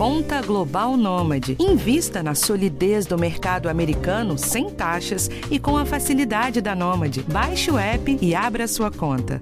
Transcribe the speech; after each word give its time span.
Conta 0.00 0.40
Global 0.40 0.96
Nômade. 0.96 1.58
Invista 1.60 2.22
na 2.22 2.34
solidez 2.34 3.04
do 3.04 3.18
mercado 3.18 3.68
americano 3.68 4.38
sem 4.38 4.70
taxas 4.70 5.28
e 5.50 5.58
com 5.58 5.76
a 5.76 5.84
facilidade 5.84 6.62
da 6.62 6.74
Nômade. 6.74 7.22
Baixe 7.30 7.70
o 7.70 7.76
app 7.76 8.18
e 8.18 8.34
abra 8.34 8.66
sua 8.66 8.90
conta. 8.90 9.38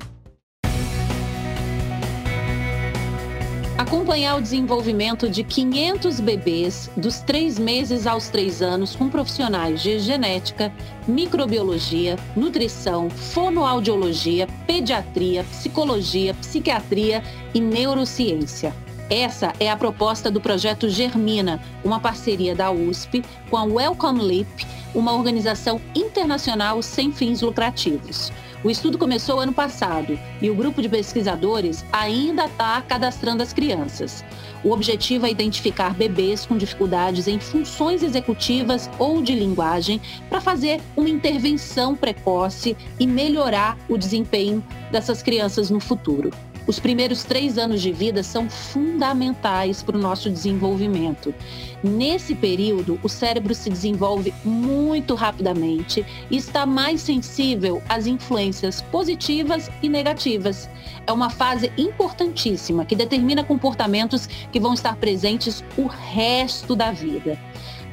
Acompanhar 3.78 4.34
o 4.34 4.42
desenvolvimento 4.42 5.30
de 5.30 5.44
500 5.44 6.18
bebês 6.18 6.90
dos 6.96 7.20
3 7.20 7.56
meses 7.56 8.04
aos 8.04 8.28
3 8.28 8.60
anos 8.60 8.96
com 8.96 9.08
profissionais 9.08 9.80
de 9.80 10.00
genética, 10.00 10.72
microbiologia, 11.06 12.16
nutrição, 12.34 13.08
fonoaudiologia, 13.08 14.48
pediatria, 14.66 15.44
psicologia, 15.44 16.34
psiquiatria 16.34 17.22
e 17.54 17.60
neurociência. 17.60 18.74
Essa 19.10 19.54
é 19.58 19.70
a 19.70 19.76
proposta 19.76 20.30
do 20.30 20.38
projeto 20.38 20.86
Germina, 20.86 21.62
uma 21.82 21.98
parceria 21.98 22.54
da 22.54 22.70
USP 22.70 23.24
com 23.48 23.56
a 23.56 23.64
Welcome 23.64 24.20
Leap, 24.20 24.66
uma 24.94 25.14
organização 25.14 25.80
internacional 25.94 26.82
sem 26.82 27.10
fins 27.10 27.40
lucrativos. 27.40 28.30
O 28.62 28.70
estudo 28.70 28.98
começou 28.98 29.40
ano 29.40 29.52
passado 29.52 30.18
e 30.42 30.50
o 30.50 30.54
grupo 30.54 30.82
de 30.82 30.90
pesquisadores 30.90 31.84
ainda 31.90 32.46
está 32.46 32.82
cadastrando 32.82 33.42
as 33.42 33.52
crianças. 33.52 34.22
O 34.62 34.72
objetivo 34.72 35.24
é 35.24 35.30
identificar 35.30 35.94
bebês 35.94 36.44
com 36.44 36.58
dificuldades 36.58 37.28
em 37.28 37.38
funções 37.38 38.02
executivas 38.02 38.90
ou 38.98 39.22
de 39.22 39.34
linguagem 39.34 40.02
para 40.28 40.40
fazer 40.40 40.80
uma 40.96 41.08
intervenção 41.08 41.94
precoce 41.94 42.76
e 42.98 43.06
melhorar 43.06 43.78
o 43.88 43.96
desempenho 43.96 44.62
dessas 44.90 45.22
crianças 45.22 45.70
no 45.70 45.80
futuro. 45.80 46.30
Os 46.68 46.78
primeiros 46.78 47.24
três 47.24 47.56
anos 47.56 47.80
de 47.80 47.90
vida 47.90 48.22
são 48.22 48.50
fundamentais 48.50 49.82
para 49.82 49.96
o 49.96 50.00
nosso 50.00 50.28
desenvolvimento. 50.28 51.34
Nesse 51.82 52.34
período, 52.34 53.00
o 53.02 53.08
cérebro 53.08 53.54
se 53.54 53.70
desenvolve 53.70 54.34
muito 54.44 55.14
rapidamente 55.14 56.04
e 56.30 56.36
está 56.36 56.66
mais 56.66 57.00
sensível 57.00 57.82
às 57.88 58.06
influências 58.06 58.82
positivas 58.82 59.70
e 59.82 59.88
negativas. 59.88 60.68
É 61.06 61.12
uma 61.12 61.30
fase 61.30 61.72
importantíssima 61.78 62.84
que 62.84 62.94
determina 62.94 63.42
comportamentos 63.42 64.26
que 64.26 64.60
vão 64.60 64.74
estar 64.74 64.94
presentes 64.96 65.64
o 65.74 65.86
resto 65.86 66.76
da 66.76 66.92
vida. 66.92 67.38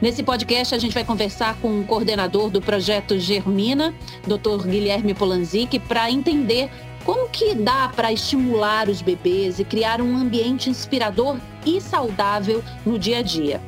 Nesse 0.02 0.22
podcast, 0.22 0.76
a 0.76 0.78
gente 0.78 0.94
vai 0.94 1.06
conversar 1.06 1.56
com 1.62 1.80
o 1.80 1.86
coordenador 1.86 2.50
do 2.50 2.62
projeto 2.62 3.18
Germina, 3.18 3.94
Dr. 4.28 4.68
Guilherme 4.68 5.14
Polanzik, 5.14 5.80
para 5.80 6.12
entender 6.12 6.70
como 7.06 7.30
que 7.30 7.54
dá 7.54 7.88
para 7.96 8.12
estimular 8.12 8.90
os 8.90 9.00
bebês 9.00 9.60
e 9.60 9.64
criar 9.64 10.02
um 10.02 10.18
ambiente 10.18 10.72
inspirador 10.72 11.38
e 11.64 11.80
saudável 11.80 12.64
no 12.84 12.98
dia 12.98 13.20
a 13.20 13.22
dia? 13.22 13.62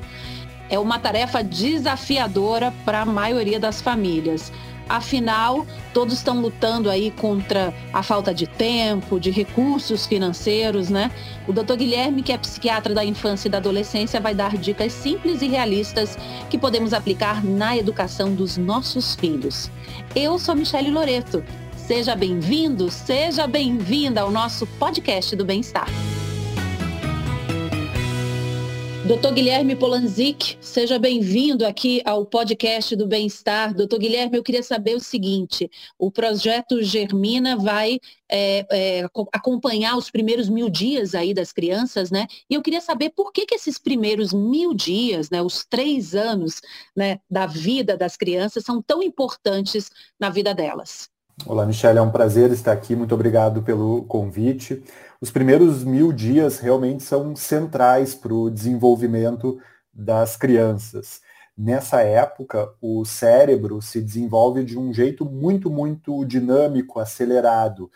É 0.72 0.80
uma 0.80 0.98
tarefa 0.98 1.44
desafiadora 1.44 2.74
para 2.84 3.02
a 3.02 3.06
maioria 3.06 3.60
das 3.60 3.80
famílias. 3.80 4.52
Afinal, 4.90 5.68
todos 5.94 6.16
estão 6.16 6.42
lutando 6.42 6.90
aí 6.90 7.12
contra 7.12 7.72
a 7.94 8.02
falta 8.02 8.34
de 8.34 8.48
tempo, 8.48 9.20
de 9.20 9.30
recursos 9.30 10.08
financeiros, 10.08 10.90
né? 10.90 11.12
O 11.48 11.54
Dr. 11.54 11.76
Guilherme, 11.76 12.24
que 12.24 12.32
é 12.32 12.38
psiquiatra 12.40 12.96
da 12.96 13.06
infância 13.06 13.48
e 13.48 13.52
da 13.52 13.60
adolescência, 13.60 14.20
vai 14.20 14.34
dar 14.34 14.58
dicas 14.58 14.94
simples 14.94 15.44
e 15.44 15.48
realistas 15.48 16.18
que 16.50 16.58
podemos 16.58 16.92
aplicar 16.92 17.44
na 17.44 17.78
educação 17.78 18.34
dos 18.34 18.58
nossos 18.58 19.14
filhos. 19.14 19.70
Eu 20.16 20.40
sou 20.40 20.56
Michele 20.56 20.90
Loreto 20.90 21.44
Seja 21.88 22.18
bem-vindo, 22.18 22.92
seja 22.92 23.48
bem-vinda 23.48 24.20
ao 24.20 24.30
nosso 24.30 24.68
podcast 24.78 25.34
do 25.38 25.46
bem-estar. 25.46 25.88
Doutor 29.08 29.32
Guilherme 29.34 29.74
Polanzik, 29.74 30.58
seja 30.60 31.00
bem-vindo 31.00 31.66
aqui 31.66 32.02
ao 32.04 32.26
podcast 32.26 32.94
do 32.94 33.08
Bem-Estar. 33.08 33.74
Doutor 33.74 34.00
Guilherme, 34.00 34.36
eu 34.36 34.44
queria 34.44 34.62
saber 34.62 34.98
o 34.98 35.00
seguinte: 35.00 35.72
o 35.98 36.12
projeto 36.12 36.84
Germina 36.84 37.56
vai 37.56 38.02
é, 38.30 38.66
é, 38.70 39.06
acompanhar 39.32 39.96
os 39.96 40.12
primeiros 40.12 40.50
mil 40.50 40.68
dias 40.68 41.16
aí 41.16 41.34
das 41.34 41.54
crianças, 41.54 42.12
né? 42.12 42.28
E 42.50 42.56
eu 42.56 42.62
queria 42.62 42.82
saber 42.82 43.12
por 43.12 43.32
que, 43.32 43.46
que 43.46 43.56
esses 43.56 43.80
primeiros 43.80 44.34
mil 44.34 44.74
dias, 44.74 45.30
né, 45.30 45.42
os 45.42 45.64
três 45.64 46.14
anos 46.14 46.60
né, 46.94 47.22
da 47.32 47.46
vida 47.46 47.96
das 47.96 48.18
crianças, 48.18 48.66
são 48.66 48.82
tão 48.82 49.02
importantes 49.02 49.90
na 50.20 50.30
vida 50.30 50.54
delas. 50.54 51.10
Olá, 51.46 51.66
Michelle, 51.68 52.00
é 52.00 52.02
um 52.02 52.12
prazer 52.12 52.52
estar 52.52 52.72
aqui. 52.72 52.96
Muito 52.96 53.14
obrigado 53.14 53.62
pelo 53.62 54.04
convite. 54.06 54.84
Os 55.22 55.30
primeiros 55.30 55.84
mil 55.84 56.12
dias 56.12 56.58
realmente 56.60 57.04
são 57.04 57.36
centrais 57.36 58.16
para 58.16 58.34
o 58.34 58.50
desenvolvimento 58.50 59.60
das 59.94 60.36
crianças. 60.36 61.22
Nessa 61.56 62.02
época, 62.02 62.74
o 62.82 63.06
cérebro 63.06 63.82
se 63.84 64.02
desenvolve 64.02 64.64
de 64.66 64.78
um 64.80 64.92
jeito 64.92 65.26
muito, 65.26 65.70
muito 65.70 66.26
dinâmico, 66.26 67.00
acelerado. 67.00 67.92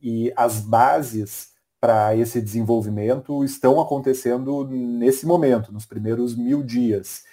E 0.00 0.32
as 0.34 0.58
bases 0.60 1.50
para 1.78 2.16
esse 2.16 2.40
desenvolvimento 2.40 3.44
estão 3.44 3.78
acontecendo 3.78 4.66
nesse 4.66 5.26
momento, 5.26 5.70
nos 5.70 5.84
primeiros 5.84 6.34
mil 6.34 6.62
dias. 6.62 7.24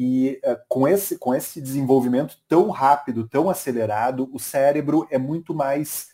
E 0.00 0.40
uh, 0.44 0.56
com, 0.68 0.86
esse, 0.86 1.18
com 1.18 1.34
esse 1.34 1.60
desenvolvimento 1.60 2.36
tão 2.46 2.70
rápido, 2.70 3.26
tão 3.28 3.50
acelerado, 3.50 4.30
o 4.32 4.38
cérebro 4.38 5.08
é 5.10 5.18
muito 5.18 5.52
mais 5.52 6.06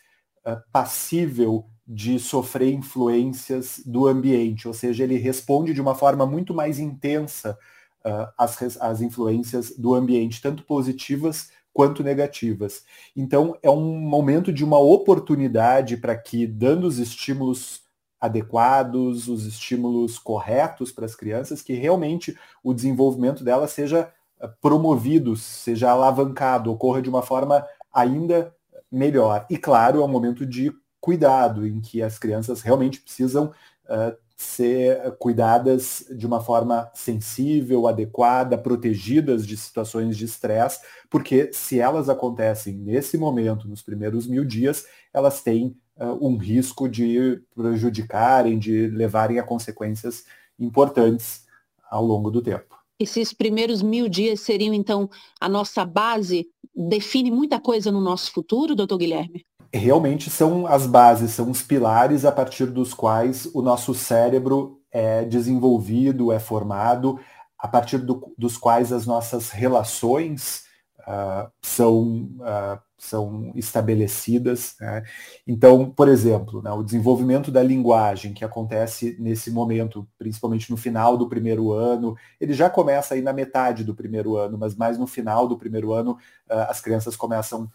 uh, 0.43 0.57
passível 0.71 1.67
de 1.87 2.17
sofrer 2.17 2.73
influências 2.73 3.79
do 3.85 4.07
ambiente, 4.07 4.67
ou 4.67 4.73
seja, 4.73 5.03
ele 5.03 5.17
responde 5.17 5.71
de 5.71 5.79
uma 5.79 5.93
forma 5.93 6.25
muito 6.25 6.51
mais 6.51 6.79
intensa 6.79 7.55
uh, 8.03 8.33
às, 8.35 8.81
às 8.81 9.01
influências 9.01 9.77
do 9.77 9.93
ambiente, 9.93 10.41
tanto 10.41 10.63
positivas 10.63 11.51
quanto 11.71 12.01
negativas. 12.01 12.83
Então, 13.15 13.55
é 13.61 13.69
um 13.69 13.99
momento 13.99 14.51
de 14.51 14.63
uma 14.63 14.79
oportunidade 14.79 15.97
para 15.97 16.17
que, 16.17 16.47
dando 16.47 16.87
os 16.87 16.97
estímulos 16.97 17.84
adequados, 18.19 19.27
os 19.27 19.45
estímulos 19.45 20.17
corretos 20.17 20.91
para 20.91 21.05
as 21.05 21.15
crianças, 21.15 21.61
que 21.61 21.73
realmente 21.73 22.37
o 22.63 22.73
desenvolvimento 22.73 23.43
delas 23.43 23.71
seja 23.71 24.11
eh, 24.39 24.49
promovido, 24.61 25.35
seja 25.35 25.91
alavancado, 25.91 26.71
ocorra 26.71 27.01
de 27.01 27.09
uma 27.09 27.21
forma 27.21 27.65
ainda 27.93 28.53
melhor. 28.91 29.45
E 29.49 29.57
claro, 29.57 30.01
é 30.01 30.05
um 30.05 30.07
momento 30.07 30.45
de 30.45 30.73
cuidado, 30.99 31.67
em 31.67 31.79
que 31.81 32.01
as 32.01 32.17
crianças 32.17 32.61
realmente 32.61 32.99
precisam 32.99 33.51
uh, 33.85 34.17
ser 34.35 35.15
cuidadas 35.17 36.05
de 36.09 36.25
uma 36.25 36.41
forma 36.41 36.89
sensível, 36.93 37.87
adequada, 37.87 38.57
protegidas 38.57 39.45
de 39.45 39.55
situações 39.55 40.17
de 40.17 40.25
estresse, 40.25 40.79
porque 41.09 41.51
se 41.53 41.79
elas 41.79 42.09
acontecem 42.09 42.73
nesse 42.73 43.17
momento, 43.17 43.67
nos 43.67 43.81
primeiros 43.81 44.27
mil 44.27 44.43
dias, 44.43 44.85
elas 45.13 45.41
têm 45.41 45.77
um 45.99 46.37
risco 46.37 46.89
de 46.89 47.41
prejudicarem, 47.55 48.59
de 48.59 48.87
levarem 48.87 49.39
a 49.39 49.43
consequências 49.43 50.25
importantes 50.59 51.45
ao 51.89 52.03
longo 52.03 52.29
do 52.29 52.41
tempo. 52.41 52.75
Esses 52.99 53.33
primeiros 53.33 53.81
mil 53.81 54.07
dias 54.07 54.39
seriam, 54.39 54.73
então, 54.73 55.09
a 55.39 55.49
nossa 55.49 55.85
base? 55.85 56.47
Define 56.73 57.31
muita 57.31 57.59
coisa 57.59 57.91
no 57.91 58.01
nosso 58.01 58.31
futuro, 58.31 58.75
doutor 58.75 58.97
Guilherme? 58.97 59.45
Realmente 59.73 60.29
são 60.29 60.67
as 60.67 60.87
bases, 60.87 61.31
são 61.31 61.51
os 61.51 61.61
pilares 61.61 62.23
a 62.25 62.31
partir 62.31 62.65
dos 62.67 62.93
quais 62.93 63.49
o 63.53 63.61
nosso 63.61 63.93
cérebro 63.93 64.79
é 64.91 65.25
desenvolvido, 65.25 66.31
é 66.31 66.39
formado, 66.39 67.19
a 67.57 67.67
partir 67.67 67.97
do, 67.97 68.33
dos 68.37 68.57
quais 68.57 68.93
as 68.93 69.05
nossas 69.05 69.49
relações 69.49 70.64
uh, 71.07 71.49
são 71.61 72.29
uh, 72.39 72.79
são 72.97 73.51
estabelecidas. 73.55 74.75
Né? 74.79 75.03
Então, 75.45 75.91
por 75.91 76.07
exemplo, 76.07 76.61
né, 76.61 76.71
o 76.71 76.81
desenvolvimento 76.81 77.51
da 77.51 77.61
linguagem 77.61 78.33
que 78.33 78.43
acontece 78.43 79.15
nesse 79.19 79.51
momento, 79.51 80.07
principalmente 80.17 80.71
no 80.71 80.77
final 80.77 81.17
do 81.17 81.29
primeiro 81.29 81.71
ano, 81.71 82.15
ele 82.39 82.53
já 82.53 82.69
começa 82.69 83.13
aí 83.13 83.21
na 83.21 83.33
metade 83.33 83.83
do 83.83 83.93
primeiro 83.93 84.37
ano, 84.37 84.57
mas 84.57 84.75
mais 84.75 84.97
no 84.97 85.05
final 85.05 85.47
do 85.47 85.57
primeiro 85.57 85.93
ano 85.93 86.13
uh, 86.49 86.69
as 86.69 86.81
crianças 86.81 87.15
começam 87.15 87.69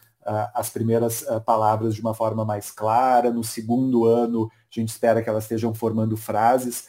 as 0.55 0.69
primeiras 0.69 1.25
palavras 1.47 1.95
de 1.95 2.03
uma 2.03 2.13
forma 2.13 2.45
mais 2.45 2.71
clara. 2.71 3.31
No 3.31 3.43
segundo 3.43 4.05
ano, 4.05 4.51
a 4.53 4.81
gente 4.81 4.91
espera 4.91 5.23
que 5.23 5.31
elas 5.31 5.45
estejam 5.45 5.75
formando 5.75 6.15
frases. 6.15 6.89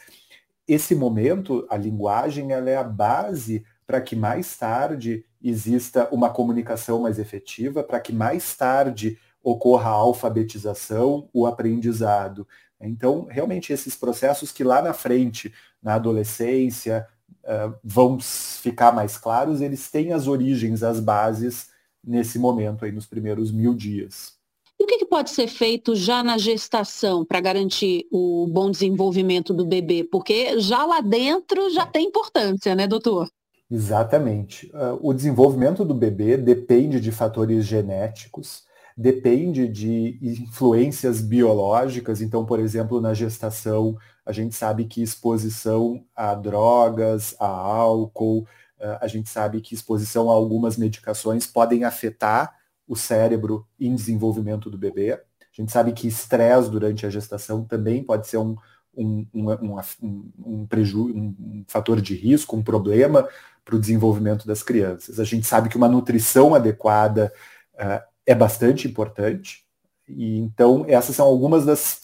Esse 0.68 0.94
momento, 0.94 1.66
a 1.70 1.76
linguagem, 1.78 2.52
ela 2.52 2.68
é 2.68 2.76
a 2.76 2.84
base 2.84 3.64
para 3.86 4.02
que 4.02 4.14
mais 4.14 4.54
tarde 4.56 5.24
exista 5.42 6.08
uma 6.12 6.30
comunicação 6.30 7.00
mais 7.00 7.18
efetiva, 7.18 7.82
para 7.82 8.00
que 8.00 8.12
mais 8.12 8.54
tarde 8.54 9.18
ocorra 9.42 9.90
a 9.90 9.94
alfabetização, 9.94 11.28
o 11.32 11.46
aprendizado. 11.46 12.46
Então, 12.80 13.26
realmente, 13.28 13.72
esses 13.72 13.96
processos 13.96 14.52
que 14.52 14.64
lá 14.64 14.82
na 14.82 14.92
frente, 14.92 15.52
na 15.82 15.94
adolescência, 15.94 17.06
uh, 17.44 17.74
vão 17.82 18.18
ficar 18.20 18.92
mais 18.92 19.16
claros, 19.16 19.60
eles 19.60 19.90
têm 19.90 20.12
as 20.12 20.26
origens, 20.26 20.82
as 20.82 21.00
bases 21.00 21.70
nesse 22.04 22.38
momento 22.38 22.84
aí, 22.84 22.92
nos 22.92 23.06
primeiros 23.06 23.52
mil 23.52 23.74
dias. 23.74 24.34
E 24.78 24.84
o 24.84 24.86
que, 24.86 24.98
que 24.98 25.06
pode 25.06 25.30
ser 25.30 25.46
feito 25.46 25.94
já 25.94 26.24
na 26.24 26.36
gestação 26.36 27.24
para 27.24 27.40
garantir 27.40 28.04
o 28.10 28.48
bom 28.48 28.68
desenvolvimento 28.68 29.54
do 29.54 29.64
bebê? 29.64 30.02
Porque 30.02 30.58
já 30.58 30.84
lá 30.84 31.00
dentro 31.00 31.70
já 31.70 31.86
tem 31.86 32.06
importância, 32.06 32.74
né, 32.74 32.88
doutor? 32.88 33.28
Exatamente. 33.72 34.70
Uh, 34.74 34.98
o 35.00 35.14
desenvolvimento 35.14 35.82
do 35.82 35.94
bebê 35.94 36.36
depende 36.36 37.00
de 37.00 37.10
fatores 37.10 37.64
genéticos, 37.64 38.64
depende 38.94 39.66
de 39.66 40.18
influências 40.20 41.22
biológicas. 41.22 42.20
Então, 42.20 42.44
por 42.44 42.60
exemplo, 42.60 43.00
na 43.00 43.14
gestação, 43.14 43.96
a 44.26 44.32
gente 44.32 44.54
sabe 44.54 44.84
que 44.84 45.00
exposição 45.02 46.04
a 46.14 46.34
drogas, 46.34 47.34
a 47.40 47.46
álcool, 47.46 48.40
uh, 48.78 48.98
a 49.00 49.06
gente 49.06 49.30
sabe 49.30 49.62
que 49.62 49.74
exposição 49.74 50.28
a 50.28 50.34
algumas 50.34 50.76
medicações 50.76 51.46
podem 51.46 51.84
afetar 51.84 52.54
o 52.86 52.94
cérebro 52.94 53.66
em 53.80 53.94
desenvolvimento 53.94 54.68
do 54.68 54.76
bebê. 54.76 55.12
A 55.14 55.18
gente 55.50 55.72
sabe 55.72 55.92
que 55.92 56.06
estresse 56.06 56.70
durante 56.70 57.06
a 57.06 57.10
gestação 57.10 57.64
também 57.64 58.04
pode 58.04 58.26
ser 58.26 58.36
um, 58.36 58.54
um, 58.96 59.26
um, 59.32 59.50
um, 59.50 60.32
um, 60.44 60.66
preju 60.66 61.06
um 61.08 61.64
fator 61.66 62.00
de 62.00 62.14
risco, 62.14 62.56
um 62.56 62.62
problema 62.62 63.28
para 63.64 63.76
o 63.76 63.80
desenvolvimento 63.80 64.46
das 64.46 64.62
crianças. 64.62 65.18
A 65.18 65.24
gente 65.24 65.46
sabe 65.46 65.68
que 65.68 65.76
uma 65.76 65.88
nutrição 65.88 66.54
adequada 66.54 67.32
uh, 67.74 68.02
é 68.26 68.34
bastante 68.34 68.86
importante. 68.86 69.64
E 70.08 70.38
então 70.38 70.84
essas 70.88 71.16
são 71.16 71.26
algumas 71.26 71.64
das 71.64 72.02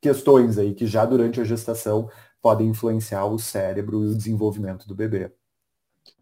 questões 0.00 0.58
aí 0.58 0.74
que 0.74 0.86
já 0.86 1.04
durante 1.04 1.40
a 1.40 1.44
gestação 1.44 2.08
podem 2.40 2.68
influenciar 2.68 3.26
o 3.26 3.38
cérebro 3.38 4.02
e 4.02 4.08
o 4.08 4.16
desenvolvimento 4.16 4.88
do 4.88 4.94
bebê. 4.94 5.30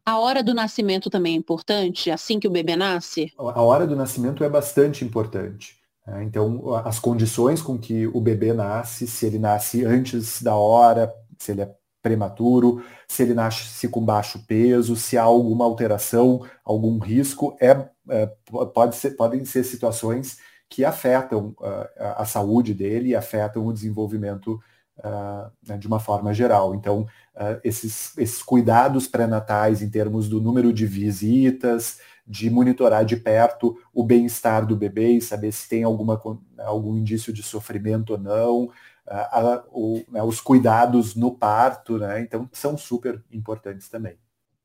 A 0.04 0.18
hora 0.18 0.42
do 0.42 0.54
nascimento 0.54 1.10
também 1.10 1.34
é 1.34 1.38
importante, 1.38 2.10
assim 2.10 2.40
que 2.40 2.48
o 2.48 2.50
bebê 2.50 2.74
nasce? 2.74 3.32
A 3.38 3.62
hora 3.62 3.86
do 3.86 3.94
nascimento 3.94 4.42
é 4.42 4.48
bastante 4.48 5.04
importante. 5.04 5.78
Né? 6.08 6.24
Então, 6.24 6.74
as 6.76 6.98
condições 6.98 7.60
com 7.60 7.78
que 7.78 8.06
o 8.06 8.20
bebê 8.20 8.52
nasce, 8.52 9.06
se 9.06 9.26
ele 9.26 9.38
nasce 9.38 9.84
antes 9.84 10.42
da 10.42 10.56
hora, 10.56 11.12
se 11.38 11.52
ele 11.52 11.62
é 11.62 11.74
prematuro, 12.02 12.82
se 13.06 13.22
ele 13.22 13.34
nasce 13.34 13.88
com 13.88 14.04
baixo 14.04 14.44
peso, 14.46 14.96
se 14.96 15.18
há 15.18 15.22
alguma 15.22 15.64
alteração, 15.64 16.44
algum 16.64 16.98
risco, 16.98 17.56
é, 17.60 17.88
é 18.08 18.26
pode 18.72 18.96
ser, 18.96 19.10
podem 19.10 19.44
ser 19.44 19.64
situações 19.64 20.38
que 20.70 20.84
afetam 20.84 21.54
uh, 21.60 21.88
a 22.16 22.24
saúde 22.24 22.74
dele 22.74 23.10
e 23.10 23.16
afetam 23.16 23.66
o 23.66 23.72
desenvolvimento 23.72 24.60
uh, 24.98 25.78
de 25.78 25.86
uma 25.86 25.98
forma 25.98 26.32
geral. 26.32 26.74
Então, 26.74 27.02
uh, 27.34 27.58
esses, 27.64 28.16
esses 28.18 28.42
cuidados 28.42 29.06
pré-natais 29.06 29.82
em 29.82 29.90
termos 29.90 30.28
do 30.28 30.40
número 30.40 30.72
de 30.72 30.86
visitas, 30.86 31.98
de 32.28 32.50
monitorar 32.50 33.04
de 33.04 33.16
perto 33.16 33.80
o 33.92 34.04
bem-estar 34.04 34.66
do 34.66 34.76
bebê 34.76 35.12
e 35.12 35.20
saber 35.20 35.50
se 35.50 35.66
tem 35.68 35.82
alguma, 35.82 36.20
algum 36.58 36.96
indício 36.96 37.32
de 37.32 37.42
sofrimento 37.42 38.10
ou 38.10 38.18
não, 38.18 38.64
uh, 38.64 39.62
o, 39.72 40.04
né, 40.10 40.22
os 40.22 40.40
cuidados 40.40 41.14
no 41.14 41.34
parto, 41.34 41.98
né? 41.98 42.20
Então, 42.20 42.48
são 42.52 42.76
super 42.76 43.24
importantes 43.32 43.88
também. 43.88 44.18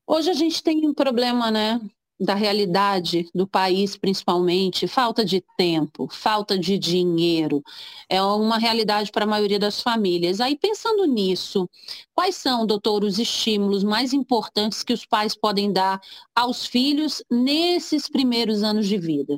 Hoje 0.05 0.29
a 0.29 0.33
gente 0.33 0.61
tem 0.61 0.85
um 0.85 0.93
problema, 0.93 1.49
né, 1.49 1.79
da 2.23 2.33
realidade 2.33 3.29
do 3.35 3.45
país, 3.45 3.97
principalmente, 3.97 4.87
falta 4.87 5.25
de 5.25 5.43
tempo, 5.57 6.07
falta 6.09 6.57
de 6.57 6.79
dinheiro, 6.79 7.61
é 8.09 8.21
uma 8.21 8.57
realidade 8.57 9.11
para 9.11 9.25
a 9.25 9.27
maioria 9.27 9.59
das 9.59 9.81
famílias. 9.81 10.39
Aí, 10.39 10.57
pensando 10.57 11.05
nisso, 11.05 11.69
quais 12.15 12.35
são, 12.35 12.65
doutor, 12.65 13.03
os 13.03 13.19
estímulos 13.19 13.83
mais 13.83 14.13
importantes 14.13 14.83
que 14.83 14.93
os 14.93 15.05
pais 15.05 15.35
podem 15.35 15.71
dar 15.71 15.99
aos 16.33 16.65
filhos 16.65 17.21
nesses 17.29 18.07
primeiros 18.07 18.63
anos 18.63 18.87
de 18.87 18.97
vida? 18.97 19.37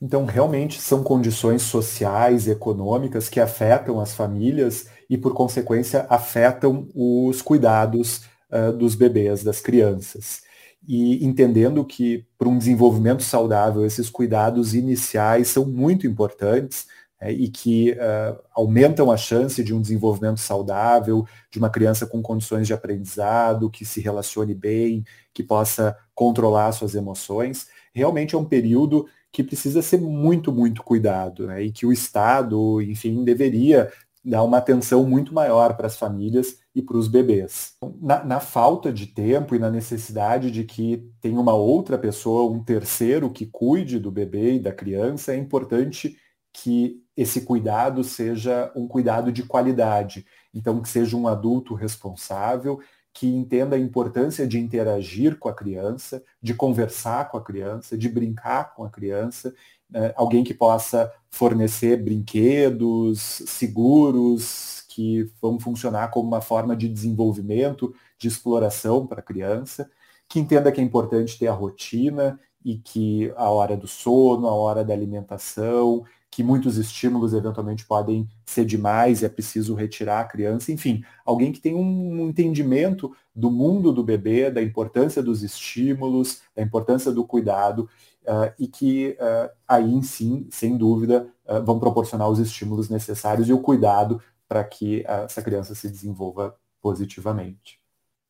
Então, 0.00 0.24
realmente 0.24 0.80
são 0.80 1.02
condições 1.02 1.62
sociais, 1.62 2.48
econômicas 2.48 3.28
que 3.28 3.40
afetam 3.40 4.00
as 4.00 4.14
famílias 4.14 4.88
e, 5.08 5.18
por 5.18 5.34
consequência, 5.34 6.06
afetam 6.08 6.88
os 6.94 7.42
cuidados 7.42 8.22
uh, 8.50 8.72
dos 8.72 8.94
bebês, 8.94 9.42
das 9.42 9.60
crianças 9.60 10.45
e 10.86 11.24
entendendo 11.24 11.84
que 11.84 12.24
para 12.38 12.48
um 12.48 12.58
desenvolvimento 12.58 13.22
saudável 13.22 13.84
esses 13.84 14.08
cuidados 14.08 14.74
iniciais 14.74 15.48
são 15.48 15.66
muito 15.66 16.06
importantes 16.06 16.86
é, 17.20 17.32
e 17.32 17.48
que 17.48 17.92
uh, 17.92 18.38
aumentam 18.54 19.10
a 19.10 19.16
chance 19.16 19.62
de 19.64 19.74
um 19.74 19.80
desenvolvimento 19.80 20.38
saudável, 20.38 21.26
de 21.50 21.58
uma 21.58 21.70
criança 21.70 22.06
com 22.06 22.20
condições 22.20 22.66
de 22.66 22.74
aprendizado, 22.74 23.70
que 23.70 23.84
se 23.84 24.00
relacione 24.00 24.54
bem, 24.54 25.02
que 25.32 25.42
possa 25.42 25.96
controlar 26.14 26.72
suas 26.72 26.94
emoções. 26.94 27.68
Realmente 27.94 28.34
é 28.34 28.38
um 28.38 28.44
período 28.44 29.06
que 29.32 29.42
precisa 29.42 29.82
ser 29.82 30.00
muito, 30.00 30.52
muito 30.52 30.82
cuidado, 30.82 31.46
né? 31.46 31.62
e 31.62 31.72
que 31.72 31.84
o 31.86 31.92
Estado, 31.92 32.80
enfim, 32.82 33.24
deveria 33.24 33.90
dar 34.26 34.42
uma 34.42 34.58
atenção 34.58 35.04
muito 35.04 35.32
maior 35.32 35.76
para 35.76 35.86
as 35.86 35.96
famílias 35.96 36.58
e 36.74 36.82
para 36.82 36.96
os 36.96 37.06
bebês. 37.06 37.74
Na, 38.00 38.24
na, 38.24 38.40
falta 38.40 38.92
de 38.92 39.06
tempo 39.06 39.54
e 39.54 39.58
na 39.58 39.70
necessidade 39.70 40.50
de 40.50 40.64
que 40.64 41.08
tenha 41.20 41.40
uma 41.40 41.54
outra 41.54 41.96
pessoa, 41.96 42.50
um 42.50 42.62
terceiro 42.62 43.30
que 43.30 43.46
cuide 43.46 44.00
do 44.00 44.10
bebê 44.10 44.54
e 44.54 44.60
da 44.60 44.72
criança, 44.72 45.32
é 45.32 45.36
importante 45.36 46.16
que 46.52 47.00
esse 47.16 47.42
cuidado 47.42 48.02
seja 48.02 48.72
um 48.74 48.88
cuidado 48.88 49.30
de 49.30 49.44
qualidade. 49.44 50.26
Então, 50.52 50.82
que 50.82 50.88
seja 50.88 51.16
um 51.16 51.28
adulto 51.28 51.74
responsável, 51.74 52.80
que 53.16 53.26
entenda 53.26 53.76
a 53.76 53.78
importância 53.78 54.46
de 54.46 54.58
interagir 54.58 55.38
com 55.38 55.48
a 55.48 55.54
criança, 55.54 56.22
de 56.42 56.52
conversar 56.52 57.30
com 57.30 57.38
a 57.38 57.42
criança, 57.42 57.96
de 57.96 58.10
brincar 58.10 58.74
com 58.74 58.84
a 58.84 58.90
criança 58.90 59.54
né, 59.88 60.12
alguém 60.16 60.44
que 60.44 60.52
possa 60.52 61.10
fornecer 61.30 61.96
brinquedos 61.96 63.20
seguros 63.46 64.84
que 64.88 65.30
vão 65.40 65.58
funcionar 65.58 66.10
como 66.10 66.28
uma 66.28 66.42
forma 66.42 66.76
de 66.76 66.90
desenvolvimento, 66.90 67.94
de 68.18 68.28
exploração 68.28 69.06
para 69.06 69.20
a 69.20 69.24
criança, 69.24 69.90
que 70.28 70.38
entenda 70.38 70.70
que 70.70 70.80
é 70.80 70.84
importante 70.84 71.38
ter 71.38 71.46
a 71.46 71.54
rotina 71.54 72.38
e 72.62 72.76
que 72.76 73.32
a 73.34 73.48
hora 73.48 73.78
do 73.78 73.86
sono, 73.86 74.46
a 74.46 74.54
hora 74.54 74.84
da 74.84 74.92
alimentação, 74.92 76.04
que 76.36 76.42
muitos 76.42 76.76
estímulos 76.76 77.32
eventualmente 77.32 77.86
podem 77.86 78.28
ser 78.44 78.66
demais 78.66 79.22
e 79.22 79.24
é 79.24 79.28
preciso 79.30 79.74
retirar 79.74 80.20
a 80.20 80.24
criança, 80.26 80.70
enfim, 80.70 81.02
alguém 81.24 81.50
que 81.50 81.58
tem 81.58 81.74
um 81.74 82.28
entendimento 82.28 83.10
do 83.34 83.50
mundo 83.50 83.90
do 83.90 84.04
bebê, 84.04 84.50
da 84.50 84.62
importância 84.62 85.22
dos 85.22 85.42
estímulos, 85.42 86.42
da 86.54 86.62
importância 86.62 87.10
do 87.10 87.24
cuidado 87.24 87.88
uh, 88.24 88.52
e 88.58 88.68
que 88.68 89.16
uh, 89.18 89.50
aí 89.66 90.02
sim, 90.02 90.46
sem 90.50 90.76
dúvida, 90.76 91.26
uh, 91.48 91.64
vão 91.64 91.80
proporcionar 91.80 92.28
os 92.28 92.38
estímulos 92.38 92.90
necessários 92.90 93.48
e 93.48 93.54
o 93.54 93.62
cuidado 93.62 94.20
para 94.46 94.62
que 94.62 95.04
essa 95.06 95.40
criança 95.40 95.74
se 95.74 95.88
desenvolva 95.88 96.54
positivamente. 96.82 97.80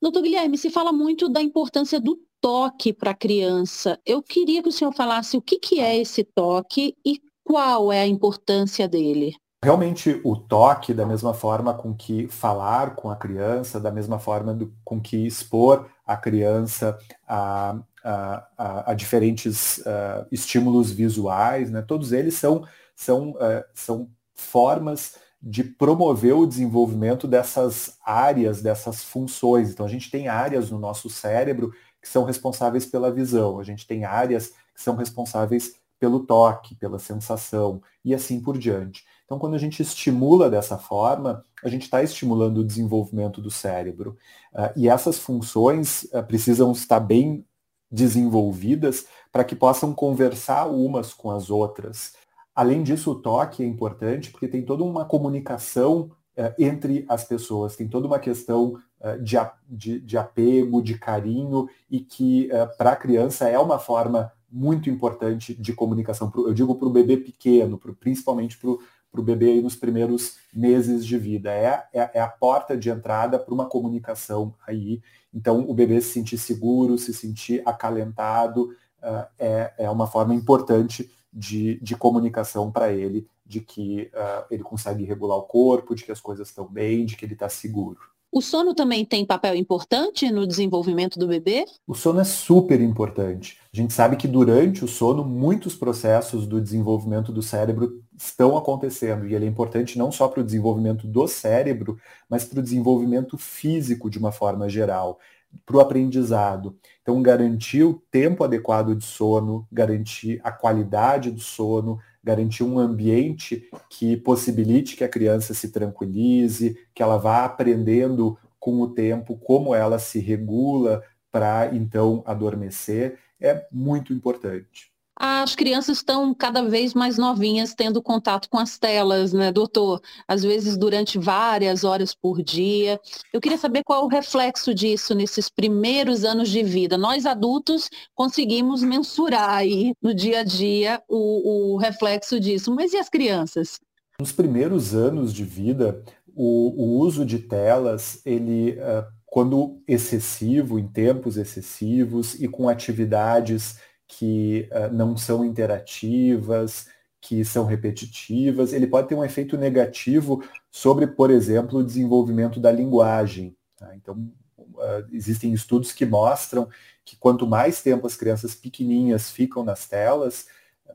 Doutor 0.00 0.22
Guilherme, 0.22 0.56
se 0.56 0.70
fala 0.70 0.92
muito 0.92 1.28
da 1.28 1.42
importância 1.42 1.98
do 1.98 2.20
toque 2.40 2.92
para 2.92 3.10
a 3.10 3.16
criança. 3.16 3.98
Eu 4.06 4.22
queria 4.22 4.62
que 4.62 4.68
o 4.68 4.72
senhor 4.72 4.92
falasse 4.92 5.36
o 5.36 5.42
que, 5.42 5.58
que 5.58 5.80
é 5.80 5.98
esse 5.98 6.22
toque 6.22 6.96
e 7.04 7.20
qual 7.46 7.92
é 7.92 8.00
a 8.00 8.06
importância 8.06 8.88
dele. 8.88 9.36
Realmente 9.64 10.20
o 10.24 10.36
toque, 10.36 10.92
da 10.92 11.06
mesma 11.06 11.32
forma 11.32 11.72
com 11.72 11.94
que 11.94 12.26
falar 12.26 12.96
com 12.96 13.08
a 13.08 13.16
criança, 13.16 13.78
da 13.80 13.90
mesma 13.90 14.18
forma 14.18 14.52
do, 14.52 14.74
com 14.84 15.00
que 15.00 15.26
expor 15.26 15.88
a 16.04 16.16
criança 16.16 16.98
a, 17.26 17.78
a, 18.04 18.46
a, 18.58 18.90
a 18.90 18.94
diferentes 18.94 19.78
uh, 19.78 20.26
estímulos 20.30 20.90
visuais, 20.90 21.70
né? 21.70 21.82
todos 21.82 22.12
eles 22.12 22.34
são, 22.34 22.66
são, 22.96 23.30
uh, 23.30 23.64
são 23.72 24.10
formas 24.34 25.14
de 25.40 25.62
promover 25.62 26.34
o 26.34 26.46
desenvolvimento 26.46 27.28
dessas 27.28 27.96
áreas, 28.04 28.60
dessas 28.60 29.04
funções. 29.04 29.70
Então 29.70 29.86
a 29.86 29.88
gente 29.88 30.10
tem 30.10 30.26
áreas 30.26 30.70
no 30.70 30.78
nosso 30.78 31.08
cérebro 31.08 31.72
que 32.02 32.08
são 32.08 32.24
responsáveis 32.24 32.84
pela 32.84 33.10
visão, 33.10 33.58
a 33.60 33.64
gente 33.64 33.86
tem 33.86 34.04
áreas 34.04 34.48
que 34.74 34.82
são 34.82 34.96
responsáveis 34.96 35.74
pelo 35.98 36.20
toque, 36.20 36.74
pela 36.74 36.98
sensação 36.98 37.80
e 38.04 38.14
assim 38.14 38.40
por 38.40 38.58
diante. 38.58 39.04
Então, 39.26 39.40
quando 39.40 39.54
a 39.54 39.58
gente 39.58 39.82
estimula 39.82 40.48
dessa 40.48 40.78
forma, 40.78 41.44
a 41.62 41.68
gente 41.68 41.82
está 41.82 42.00
estimulando 42.02 42.58
o 42.58 42.64
desenvolvimento 42.64 43.40
do 43.40 43.50
cérebro. 43.50 44.16
Uh, 44.54 44.70
e 44.76 44.88
essas 44.88 45.18
funções 45.18 46.04
uh, 46.04 46.22
precisam 46.22 46.70
estar 46.70 47.00
bem 47.00 47.44
desenvolvidas 47.90 49.06
para 49.32 49.44
que 49.44 49.56
possam 49.56 49.92
conversar 49.92 50.66
umas 50.66 51.12
com 51.12 51.30
as 51.30 51.50
outras. 51.50 52.14
Além 52.54 52.84
disso, 52.84 53.10
o 53.10 53.20
toque 53.20 53.64
é 53.64 53.66
importante 53.66 54.30
porque 54.30 54.46
tem 54.46 54.64
toda 54.64 54.84
uma 54.84 55.04
comunicação 55.04 56.12
uh, 56.38 56.54
entre 56.56 57.04
as 57.08 57.24
pessoas, 57.24 57.74
tem 57.74 57.88
toda 57.88 58.06
uma 58.06 58.18
questão 58.18 58.74
de, 59.20 59.36
de, 59.68 60.00
de, 60.00 60.18
apego, 60.18 60.82
de 60.82 60.98
carinho, 60.98 61.68
e 61.88 62.00
que 62.00 62.48
para 62.78 62.92
a 62.92 62.96
criança 62.96 63.46
é 63.46 63.56
uma 63.56 63.78
forma 63.78 64.32
muito 64.56 64.88
importante 64.88 65.54
de 65.54 65.74
comunicação. 65.74 66.32
Eu 66.34 66.54
digo 66.54 66.74
para 66.74 66.88
o 66.88 66.92
bebê 66.92 67.18
pequeno, 67.18 67.76
pro, 67.76 67.94
principalmente 67.94 68.56
para 68.56 68.70
o 68.70 69.22
bebê 69.22 69.60
nos 69.60 69.76
primeiros 69.76 70.38
meses 70.52 71.04
de 71.04 71.18
vida. 71.18 71.50
É, 71.50 71.84
é, 71.92 72.10
é 72.14 72.20
a 72.20 72.28
porta 72.28 72.74
de 72.76 72.88
entrada 72.88 73.38
para 73.38 73.52
uma 73.52 73.66
comunicação 73.66 74.54
aí. 74.66 75.02
Então, 75.32 75.68
o 75.68 75.74
bebê 75.74 76.00
se 76.00 76.12
sentir 76.12 76.38
seguro, 76.38 76.96
se 76.96 77.12
sentir 77.12 77.62
acalentado, 77.66 78.70
uh, 79.02 79.26
é, 79.38 79.74
é 79.76 79.90
uma 79.90 80.06
forma 80.06 80.34
importante 80.34 81.10
de, 81.30 81.78
de 81.80 81.94
comunicação 81.94 82.72
para 82.72 82.90
ele 82.90 83.28
de 83.44 83.60
que 83.60 84.10
uh, 84.14 84.46
ele 84.50 84.62
consegue 84.62 85.04
regular 85.04 85.36
o 85.36 85.42
corpo, 85.42 85.94
de 85.94 86.02
que 86.02 86.10
as 86.10 86.20
coisas 86.20 86.48
estão 86.48 86.66
bem, 86.66 87.04
de 87.04 87.14
que 87.14 87.24
ele 87.24 87.34
está 87.34 87.48
seguro. 87.48 88.00
O 88.36 88.42
sono 88.42 88.74
também 88.74 89.02
tem 89.02 89.24
papel 89.24 89.54
importante 89.54 90.30
no 90.30 90.46
desenvolvimento 90.46 91.18
do 91.18 91.26
bebê? 91.26 91.64
O 91.86 91.94
sono 91.94 92.20
é 92.20 92.24
super 92.24 92.82
importante. 92.82 93.56
A 93.72 93.76
gente 93.78 93.94
sabe 93.94 94.14
que 94.14 94.28
durante 94.28 94.84
o 94.84 94.88
sono, 94.88 95.24
muitos 95.24 95.74
processos 95.74 96.46
do 96.46 96.60
desenvolvimento 96.60 97.32
do 97.32 97.42
cérebro 97.42 98.04
estão 98.14 98.54
acontecendo. 98.54 99.26
E 99.26 99.34
ele 99.34 99.46
é 99.46 99.48
importante 99.48 99.96
não 99.96 100.12
só 100.12 100.28
para 100.28 100.42
o 100.42 100.44
desenvolvimento 100.44 101.06
do 101.06 101.26
cérebro, 101.26 101.98
mas 102.28 102.44
para 102.44 102.60
o 102.60 102.62
desenvolvimento 102.62 103.38
físico 103.38 104.10
de 104.10 104.18
uma 104.18 104.30
forma 104.30 104.68
geral 104.68 105.18
para 105.64 105.76
o 105.78 105.80
aprendizado. 105.80 106.76
Então, 107.00 107.22
garantir 107.22 107.84
o 107.84 108.02
tempo 108.10 108.44
adequado 108.44 108.94
de 108.94 109.04
sono, 109.06 109.66
garantir 109.72 110.40
a 110.44 110.52
qualidade 110.52 111.30
do 111.30 111.40
sono, 111.40 111.98
garantir 112.26 112.64
um 112.64 112.76
ambiente 112.76 113.70
que 113.88 114.16
possibilite 114.16 114.96
que 114.96 115.04
a 115.04 115.08
criança 115.08 115.54
se 115.54 115.70
tranquilize, 115.70 116.76
que 116.92 117.00
ela 117.00 117.16
vá 117.16 117.44
aprendendo 117.44 118.36
com 118.58 118.80
o 118.80 118.88
tempo 118.88 119.36
como 119.36 119.72
ela 119.72 119.96
se 120.00 120.18
regula 120.18 121.04
para 121.30 121.72
então 121.72 122.24
adormecer, 122.26 123.20
é 123.40 123.64
muito 123.70 124.12
importante 124.12 124.95
as 125.18 125.56
crianças 125.56 125.98
estão 125.98 126.34
cada 126.34 126.62
vez 126.68 126.92
mais 126.92 127.16
novinhas 127.16 127.74
tendo 127.74 128.02
contato 128.02 128.50
com 128.50 128.58
as 128.58 128.78
telas, 128.78 129.32
né, 129.32 129.50
doutor? 129.50 130.00
Às 130.28 130.42
vezes 130.42 130.76
durante 130.76 131.18
várias 131.18 131.84
horas 131.84 132.14
por 132.14 132.42
dia. 132.42 133.00
Eu 133.32 133.40
queria 133.40 133.56
saber 133.56 133.82
qual 133.82 134.02
é 134.02 134.04
o 134.04 134.08
reflexo 134.08 134.74
disso 134.74 135.14
nesses 135.14 135.48
primeiros 135.48 136.22
anos 136.24 136.50
de 136.50 136.62
vida. 136.62 136.98
Nós 136.98 137.24
adultos 137.24 137.88
conseguimos 138.14 138.82
mensurar 138.82 139.50
aí 139.50 139.94
no 140.02 140.14
dia 140.14 140.40
a 140.40 140.44
dia 140.44 141.02
o, 141.08 141.74
o 141.74 141.76
reflexo 141.78 142.38
disso, 142.38 142.74
mas 142.74 142.92
e 142.92 142.98
as 142.98 143.08
crianças? 143.08 143.80
Nos 144.20 144.32
primeiros 144.32 144.94
anos 144.94 145.32
de 145.32 145.44
vida, 145.44 146.02
o, 146.34 146.82
o 146.82 146.98
uso 146.98 147.24
de 147.24 147.38
telas, 147.38 148.20
ele, 148.24 148.72
uh, 148.72 149.06
quando 149.24 149.80
excessivo, 149.88 150.78
em 150.78 150.86
tempos 150.86 151.38
excessivos 151.38 152.34
e 152.34 152.46
com 152.46 152.68
atividades 152.68 153.78
que 154.06 154.68
uh, 154.72 154.92
não 154.92 155.16
são 155.16 155.44
interativas, 155.44 156.86
que 157.20 157.44
são 157.44 157.64
repetitivas, 157.64 158.72
ele 158.72 158.86
pode 158.86 159.08
ter 159.08 159.14
um 159.14 159.24
efeito 159.24 159.56
negativo 159.56 160.44
sobre, 160.70 161.06
por 161.06 161.30
exemplo, 161.30 161.80
o 161.80 161.84
desenvolvimento 161.84 162.60
da 162.60 162.70
linguagem. 162.70 163.56
Tá? 163.76 163.94
Então, 163.96 164.30
uh, 164.58 165.06
existem 165.10 165.52
estudos 165.52 165.92
que 165.92 166.06
mostram 166.06 166.68
que 167.04 167.16
quanto 167.16 167.46
mais 167.46 167.82
tempo 167.82 168.06
as 168.06 168.16
crianças 168.16 168.54
pequenininhas 168.54 169.30
ficam 169.30 169.64
nas 169.64 169.88
telas, 169.88 170.46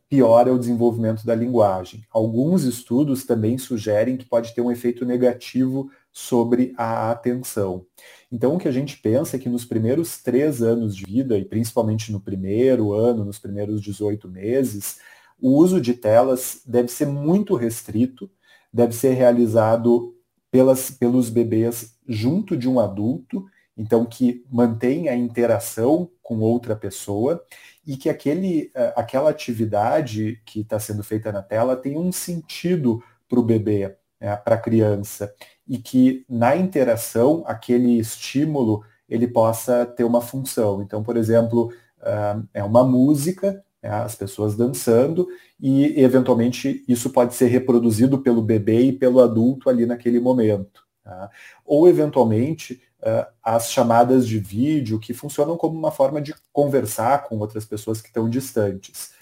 pior 0.07 0.47
é 0.47 0.51
o 0.51 0.59
desenvolvimento 0.59 1.25
da 1.25 1.35
linguagem. 1.35 2.05
Alguns 2.11 2.63
estudos 2.63 3.25
também 3.25 3.57
sugerem 3.57 4.17
que 4.17 4.25
pode 4.25 4.53
ter 4.53 4.61
um 4.61 4.71
efeito 4.71 5.05
negativo 5.05 5.89
sobre 6.11 6.73
a 6.77 7.11
atenção. 7.11 7.85
Então, 8.31 8.55
o 8.55 8.57
que 8.57 8.67
a 8.67 8.71
gente 8.71 8.97
pensa 8.97 9.35
é 9.35 9.39
que 9.39 9.49
nos 9.49 9.65
primeiros 9.65 10.21
três 10.21 10.61
anos 10.61 10.95
de 10.95 11.05
vida, 11.05 11.37
e 11.37 11.45
principalmente 11.45 12.11
no 12.11 12.19
primeiro 12.19 12.93
ano, 12.93 13.25
nos 13.25 13.39
primeiros 13.39 13.81
18 13.81 14.27
meses, 14.29 14.99
o 15.39 15.51
uso 15.57 15.81
de 15.81 15.93
telas 15.93 16.61
deve 16.65 16.89
ser 16.89 17.07
muito 17.07 17.55
restrito, 17.55 18.29
deve 18.71 18.93
ser 18.93 19.13
realizado 19.13 20.15
pelas, 20.51 20.91
pelos 20.91 21.29
bebês 21.29 21.95
junto 22.07 22.55
de 22.57 22.69
um 22.69 22.79
adulto, 22.79 23.45
então 23.75 24.05
que 24.05 24.45
mantenha 24.51 25.11
a 25.11 25.15
interação 25.15 26.09
com 26.21 26.39
outra 26.39 26.75
pessoa 26.75 27.43
e 27.87 27.97
que 27.97 28.09
aquele, 28.09 28.69
eh, 28.75 28.93
aquela 28.95 29.29
atividade 29.29 30.41
que 30.45 30.61
está 30.61 30.79
sendo 30.79 31.03
feita 31.03 31.31
na 31.31 31.41
tela 31.41 31.75
tenha 31.75 31.99
um 31.99 32.11
sentido 32.11 33.01
para 33.27 33.39
o 33.39 33.43
bebê, 33.43 33.95
né, 34.19 34.35
para 34.35 34.55
a 34.55 34.59
criança 34.59 35.33
e 35.71 35.77
que 35.77 36.25
na 36.27 36.53
interação 36.53 37.45
aquele 37.47 37.97
estímulo 37.97 38.83
ele 39.07 39.25
possa 39.25 39.85
ter 39.85 40.03
uma 40.03 40.19
função. 40.19 40.81
Então, 40.81 41.01
por 41.01 41.15
exemplo, 41.15 41.71
uh, 42.01 42.45
é 42.53 42.61
uma 42.61 42.83
música, 42.83 43.63
né, 43.81 43.89
as 43.89 44.13
pessoas 44.13 44.57
dançando, 44.57 45.29
e 45.57 45.97
eventualmente 45.97 46.83
isso 46.89 47.09
pode 47.09 47.35
ser 47.35 47.45
reproduzido 47.45 48.19
pelo 48.19 48.41
bebê 48.41 48.81
e 48.81 48.91
pelo 48.91 49.21
adulto 49.21 49.69
ali 49.69 49.85
naquele 49.85 50.19
momento. 50.19 50.83
Tá? 51.05 51.29
Ou 51.65 51.87
eventualmente 51.87 52.81
uh, 53.01 53.25
as 53.41 53.71
chamadas 53.71 54.27
de 54.27 54.39
vídeo 54.39 54.99
que 54.99 55.13
funcionam 55.13 55.55
como 55.55 55.79
uma 55.79 55.91
forma 55.91 56.21
de 56.21 56.35
conversar 56.51 57.23
com 57.29 57.37
outras 57.39 57.63
pessoas 57.63 58.01
que 58.01 58.09
estão 58.09 58.29
distantes. 58.29 59.13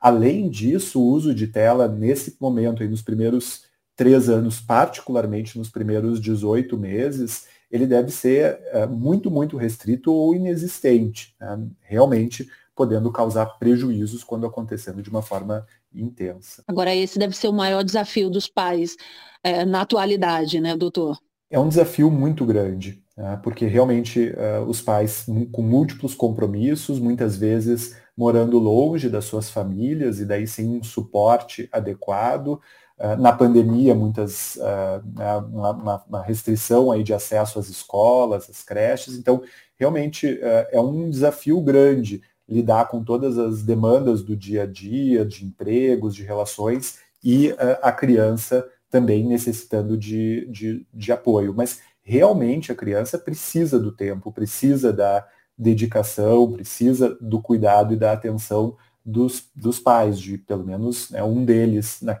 Além 0.00 0.48
disso, 0.48 1.00
o 1.00 1.08
uso 1.08 1.34
de 1.34 1.48
tela 1.48 1.88
nesse 1.88 2.36
momento, 2.40 2.80
aí, 2.80 2.88
nos 2.88 3.02
primeiros 3.02 3.65
três 3.96 4.28
anos, 4.28 4.60
particularmente 4.60 5.58
nos 5.58 5.70
primeiros 5.70 6.20
18 6.20 6.76
meses, 6.76 7.46
ele 7.70 7.86
deve 7.86 8.10
ser 8.10 8.60
é, 8.66 8.86
muito, 8.86 9.30
muito 9.30 9.56
restrito 9.56 10.12
ou 10.12 10.34
inexistente, 10.34 11.34
né? 11.40 11.58
realmente 11.80 12.48
podendo 12.74 13.10
causar 13.10 13.46
prejuízos 13.58 14.22
quando 14.22 14.46
acontecendo 14.46 15.02
de 15.02 15.08
uma 15.08 15.22
forma 15.22 15.66
intensa. 15.94 16.62
Agora, 16.68 16.94
esse 16.94 17.18
deve 17.18 17.34
ser 17.34 17.48
o 17.48 17.52
maior 17.52 17.82
desafio 17.82 18.28
dos 18.28 18.46
pais 18.46 18.96
é, 19.42 19.64
na 19.64 19.80
atualidade, 19.80 20.60
né, 20.60 20.76
doutor? 20.76 21.18
É 21.50 21.58
um 21.58 21.68
desafio 21.68 22.10
muito 22.10 22.44
grande, 22.44 23.02
né? 23.16 23.40
porque 23.42 23.66
realmente 23.66 24.30
uh, 24.30 24.62
os 24.68 24.82
pais 24.82 25.24
com 25.52 25.62
múltiplos 25.62 26.14
compromissos, 26.14 26.98
muitas 26.98 27.36
vezes 27.36 27.96
morando 28.16 28.58
longe 28.58 29.08
das 29.08 29.26
suas 29.26 29.48
famílias 29.50 30.18
e 30.18 30.24
daí 30.24 30.46
sem 30.46 30.68
um 30.68 30.82
suporte 30.82 31.68
adequado, 31.70 32.58
eh, 32.58 32.85
na 33.16 33.32
pandemia, 33.32 33.94
muitas, 33.94 34.56
eh, 34.56 35.00
né, 35.14 35.36
uma, 35.36 36.04
uma, 36.08 36.22
restrição 36.22 36.90
aí 36.90 37.02
de 37.02 37.12
acesso 37.12 37.58
às 37.58 37.68
escolas, 37.68 38.48
às 38.48 38.62
creches, 38.62 39.16
então 39.16 39.42
realmente 39.76 40.38
eh, 40.40 40.70
é 40.72 40.80
um 40.80 41.10
desafio 41.10 41.60
grande 41.60 42.22
lidar 42.48 42.88
com 42.88 43.04
todas 43.04 43.36
as 43.36 43.62
demandas 43.62 44.22
do 44.22 44.36
dia 44.36 44.62
a 44.62 44.66
dia, 44.66 45.26
de 45.26 45.44
empregos, 45.44 46.14
de 46.14 46.22
relações, 46.22 46.98
e 47.22 47.52
a 47.82 47.90
criança 47.90 48.66
também 48.88 49.26
necessitando 49.26 49.98
de, 49.98 50.46
de, 50.46 50.86
de 50.94 51.12
apoio. 51.12 51.52
Mas 51.52 51.80
realmente 52.02 52.70
a 52.70 52.74
criança 52.74 53.18
precisa 53.18 53.80
do 53.80 53.90
tempo, 53.90 54.32
precisa 54.32 54.92
da 54.92 55.26
dedicação, 55.58 56.52
precisa 56.52 57.16
do 57.20 57.42
cuidado 57.42 57.94
e 57.94 57.96
da 57.96 58.12
atenção 58.12 58.76
dos, 59.06 59.48
dos 59.54 59.78
pais, 59.78 60.18
de 60.18 60.36
pelo 60.36 60.64
menos 60.64 61.10
né, 61.10 61.22
um 61.22 61.44
deles 61.44 62.02
na, 62.02 62.18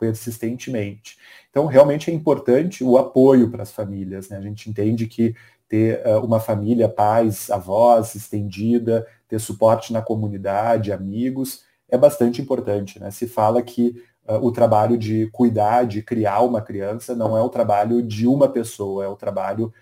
persistentemente. 0.00 1.16
Então, 1.50 1.66
realmente 1.66 2.10
é 2.10 2.14
importante 2.14 2.82
o 2.82 2.98
apoio 2.98 3.48
para 3.48 3.62
as 3.62 3.70
famílias. 3.70 4.28
Né? 4.28 4.36
A 4.36 4.40
gente 4.40 4.68
entende 4.68 5.06
que 5.06 5.36
ter 5.68 6.04
uh, 6.04 6.18
uma 6.24 6.40
família, 6.40 6.88
pais, 6.88 7.48
avós 7.48 8.16
estendida, 8.16 9.06
ter 9.28 9.38
suporte 9.38 9.92
na 9.92 10.02
comunidade, 10.02 10.92
amigos, 10.92 11.62
é 11.88 11.96
bastante 11.96 12.42
importante. 12.42 12.98
Né? 12.98 13.12
Se 13.12 13.28
fala 13.28 13.62
que 13.62 14.02
uh, 14.26 14.44
o 14.44 14.50
trabalho 14.50 14.98
de 14.98 15.28
cuidar, 15.30 15.84
de 15.86 16.02
criar 16.02 16.40
uma 16.40 16.60
criança, 16.60 17.14
não 17.14 17.38
é 17.38 17.40
o 17.40 17.48
trabalho 17.48 18.02
de 18.02 18.26
uma 18.26 18.48
pessoa, 18.48 19.04
é 19.04 19.08
o 19.08 19.16
trabalho 19.16 19.72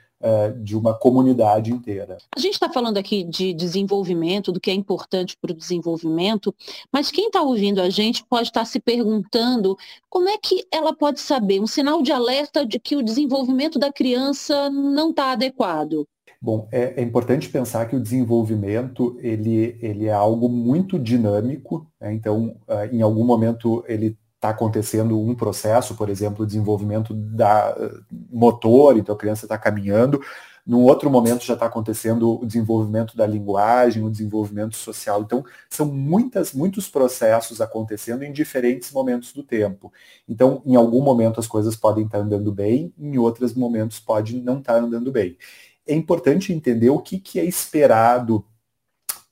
de 0.62 0.76
uma 0.76 0.94
comunidade 0.94 1.72
inteira. 1.72 2.18
A 2.36 2.40
gente 2.40 2.54
está 2.54 2.68
falando 2.68 2.96
aqui 2.96 3.24
de 3.24 3.52
desenvolvimento, 3.52 4.52
do 4.52 4.60
que 4.60 4.70
é 4.70 4.74
importante 4.74 5.36
para 5.40 5.52
o 5.52 5.56
desenvolvimento, 5.56 6.54
mas 6.92 7.10
quem 7.10 7.26
está 7.26 7.42
ouvindo 7.42 7.80
a 7.80 7.90
gente 7.90 8.24
pode 8.24 8.48
estar 8.48 8.60
tá 8.60 8.66
se 8.66 8.80
perguntando 8.80 9.76
como 10.08 10.28
é 10.28 10.38
que 10.38 10.64
ela 10.70 10.94
pode 10.94 11.20
saber 11.20 11.60
um 11.60 11.66
sinal 11.66 12.02
de 12.02 12.12
alerta 12.12 12.64
de 12.64 12.78
que 12.78 12.96
o 12.96 13.02
desenvolvimento 13.02 13.78
da 13.78 13.92
criança 13.92 14.70
não 14.70 15.10
está 15.10 15.32
adequado. 15.32 16.06
Bom, 16.40 16.68
é, 16.72 17.00
é, 17.00 17.02
importante 17.02 17.48
pensar 17.48 17.86
que 17.86 17.94
o 17.94 18.00
desenvolvimento 18.00 19.16
ele, 19.20 19.78
ele 19.80 20.06
é 20.06 20.12
algo 20.12 20.48
muito 20.48 20.98
dinâmico, 20.98 21.86
né? 22.00 22.12
então, 22.12 22.56
uh, 22.68 22.92
em 22.92 23.00
algum 23.00 23.24
momento 23.24 23.84
ele 23.86 24.18
está 24.42 24.50
acontecendo 24.50 25.20
um 25.20 25.36
processo, 25.36 25.94
por 25.94 26.10
exemplo, 26.10 26.44
desenvolvimento 26.44 27.14
da 27.14 27.76
motor, 28.28 28.98
então 28.98 29.14
a 29.14 29.18
criança 29.18 29.44
está 29.44 29.56
caminhando, 29.56 30.20
num 30.66 30.80
outro 30.82 31.08
momento 31.08 31.44
já 31.44 31.54
está 31.54 31.66
acontecendo 31.66 32.40
o 32.40 32.44
desenvolvimento 32.44 33.16
da 33.16 33.24
linguagem, 33.24 34.04
o 34.04 34.10
desenvolvimento 34.10 34.76
social. 34.76 35.22
Então, 35.22 35.44
são 35.70 35.86
muitas, 35.86 36.52
muitos 36.52 36.88
processos 36.88 37.60
acontecendo 37.60 38.24
em 38.24 38.32
diferentes 38.32 38.90
momentos 38.92 39.32
do 39.32 39.44
tempo. 39.44 39.92
Então, 40.28 40.60
em 40.66 40.74
algum 40.74 41.02
momento 41.02 41.38
as 41.38 41.46
coisas 41.46 41.76
podem 41.76 42.06
estar 42.06 42.18
tá 42.18 42.24
andando 42.24 42.52
bem, 42.52 42.92
em 42.98 43.18
outros 43.18 43.54
momentos 43.54 44.00
pode 44.00 44.40
não 44.40 44.58
estar 44.58 44.74
tá 44.74 44.80
andando 44.80 45.10
bem. 45.12 45.36
É 45.86 45.94
importante 45.94 46.52
entender 46.52 46.90
o 46.90 47.00
que, 47.00 47.18
que 47.18 47.38
é 47.40 47.44
esperado 47.44 48.44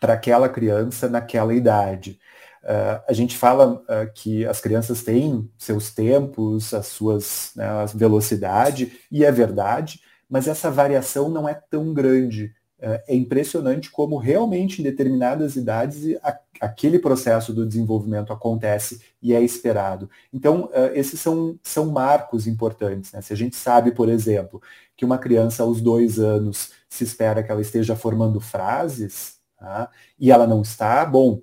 para 0.00 0.14
aquela 0.14 0.48
criança 0.48 1.08
naquela 1.08 1.54
idade. 1.54 2.18
Uh, 2.62 3.00
a 3.08 3.12
gente 3.12 3.36
fala 3.38 3.74
uh, 3.74 4.12
que 4.14 4.44
as 4.44 4.60
crianças 4.60 5.02
têm 5.02 5.50
seus 5.56 5.92
tempos, 5.94 6.74
as 6.74 6.86
suas 6.86 7.52
né, 7.56 7.66
velocidade, 7.94 8.92
e 9.10 9.24
é 9.24 9.32
verdade, 9.32 10.00
mas 10.28 10.46
essa 10.46 10.70
variação 10.70 11.28
não 11.28 11.48
é 11.48 11.54
tão 11.54 11.94
grande 11.94 12.54
é 12.82 13.14
impressionante 13.14 13.90
como 13.90 14.16
realmente 14.16 14.80
em 14.80 14.82
determinadas 14.82 15.54
idades 15.54 16.16
aquele 16.58 16.98
processo 16.98 17.52
do 17.52 17.66
desenvolvimento 17.66 18.32
acontece 18.32 19.02
e 19.20 19.34
é 19.34 19.42
esperado. 19.42 20.08
Então, 20.32 20.70
esses 20.94 21.20
são, 21.20 21.58
são 21.62 21.90
marcos 21.90 22.46
importantes. 22.46 23.12
Né? 23.12 23.20
Se 23.20 23.34
a 23.34 23.36
gente 23.36 23.54
sabe, 23.54 23.92
por 23.92 24.08
exemplo, 24.08 24.62
que 24.96 25.04
uma 25.04 25.18
criança 25.18 25.62
aos 25.62 25.82
dois 25.82 26.18
anos 26.18 26.72
se 26.88 27.04
espera 27.04 27.42
que 27.42 27.52
ela 27.52 27.60
esteja 27.60 27.94
formando 27.94 28.40
frases, 28.40 29.34
tá? 29.58 29.90
e 30.18 30.30
ela 30.30 30.46
não 30.46 30.62
está, 30.62 31.04
bom, 31.04 31.42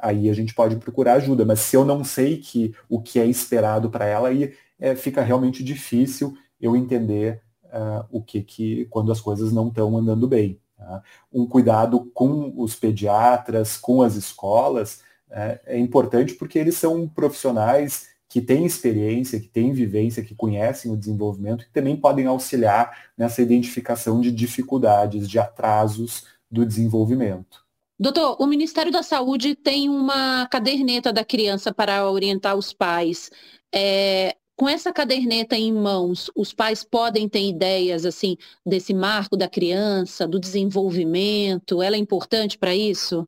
aí 0.00 0.28
a 0.28 0.34
gente 0.34 0.54
pode 0.54 0.76
procurar 0.76 1.14
ajuda. 1.14 1.44
Mas 1.44 1.60
se 1.60 1.76
eu 1.76 1.84
não 1.84 2.04
sei 2.04 2.38
que 2.38 2.74
o 2.88 3.00
que 3.00 3.18
é 3.18 3.26
esperado 3.26 3.90
para 3.90 4.06
ela, 4.06 4.28
aí 4.28 4.54
é, 4.78 4.94
fica 4.94 5.22
realmente 5.22 5.62
difícil 5.62 6.36
eu 6.60 6.76
entender 6.76 7.40
uh, 7.64 8.04
o 8.10 8.22
que, 8.22 8.42
que 8.42 8.84
quando 8.86 9.10
as 9.10 9.20
coisas 9.20 9.52
não 9.52 9.68
estão 9.68 9.96
andando 9.96 10.28
bem. 10.28 10.60
Tá? 10.76 11.02
Um 11.32 11.46
cuidado 11.46 12.10
com 12.12 12.52
os 12.56 12.74
pediatras, 12.74 13.76
com 13.76 14.02
as 14.02 14.14
escolas, 14.14 15.02
é, 15.30 15.60
é 15.66 15.78
importante 15.78 16.34
porque 16.34 16.58
eles 16.58 16.76
são 16.76 17.08
profissionais 17.08 18.08
que 18.28 18.40
têm 18.40 18.64
experiência, 18.64 19.38
que 19.38 19.48
têm 19.48 19.72
vivência, 19.72 20.22
que 20.22 20.34
conhecem 20.34 20.90
o 20.90 20.96
desenvolvimento 20.96 21.64
e 21.64 21.72
também 21.72 21.96
podem 21.96 22.26
auxiliar 22.26 23.10
nessa 23.16 23.42
identificação 23.42 24.20
de 24.20 24.32
dificuldades, 24.32 25.28
de 25.28 25.38
atrasos 25.38 26.26
do 26.50 26.64
desenvolvimento. 26.64 27.61
Doutor, 28.02 28.36
o 28.40 28.48
Ministério 28.48 28.90
da 28.90 29.00
Saúde 29.00 29.54
tem 29.54 29.88
uma 29.88 30.44
caderneta 30.48 31.12
da 31.12 31.24
criança 31.24 31.72
para 31.72 32.10
orientar 32.10 32.56
os 32.56 32.72
pais. 32.72 33.30
É, 33.72 34.34
com 34.56 34.68
essa 34.68 34.92
caderneta 34.92 35.54
em 35.54 35.72
mãos, 35.72 36.28
os 36.34 36.52
pais 36.52 36.82
podem 36.82 37.28
ter 37.28 37.48
ideias 37.48 38.04
assim 38.04 38.36
desse 38.66 38.92
marco 38.92 39.36
da 39.36 39.48
criança, 39.48 40.26
do 40.26 40.40
desenvolvimento? 40.40 41.80
Ela 41.80 41.94
é 41.94 41.98
importante 42.00 42.58
para 42.58 42.74
isso? 42.74 43.24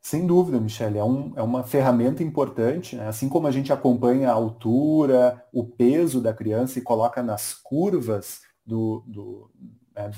Sem 0.00 0.26
dúvida, 0.26 0.58
Michele, 0.58 0.96
é, 0.96 1.04
um, 1.04 1.34
é 1.36 1.42
uma 1.42 1.62
ferramenta 1.62 2.22
importante, 2.22 2.96
né? 2.96 3.06
assim 3.06 3.28
como 3.28 3.46
a 3.46 3.50
gente 3.50 3.74
acompanha 3.74 4.30
a 4.30 4.32
altura, 4.32 5.44
o 5.52 5.64
peso 5.64 6.18
da 6.18 6.32
criança 6.32 6.78
e 6.78 6.82
coloca 6.82 7.22
nas 7.22 7.52
curvas 7.52 8.40
do, 8.64 9.04
do, 9.06 9.50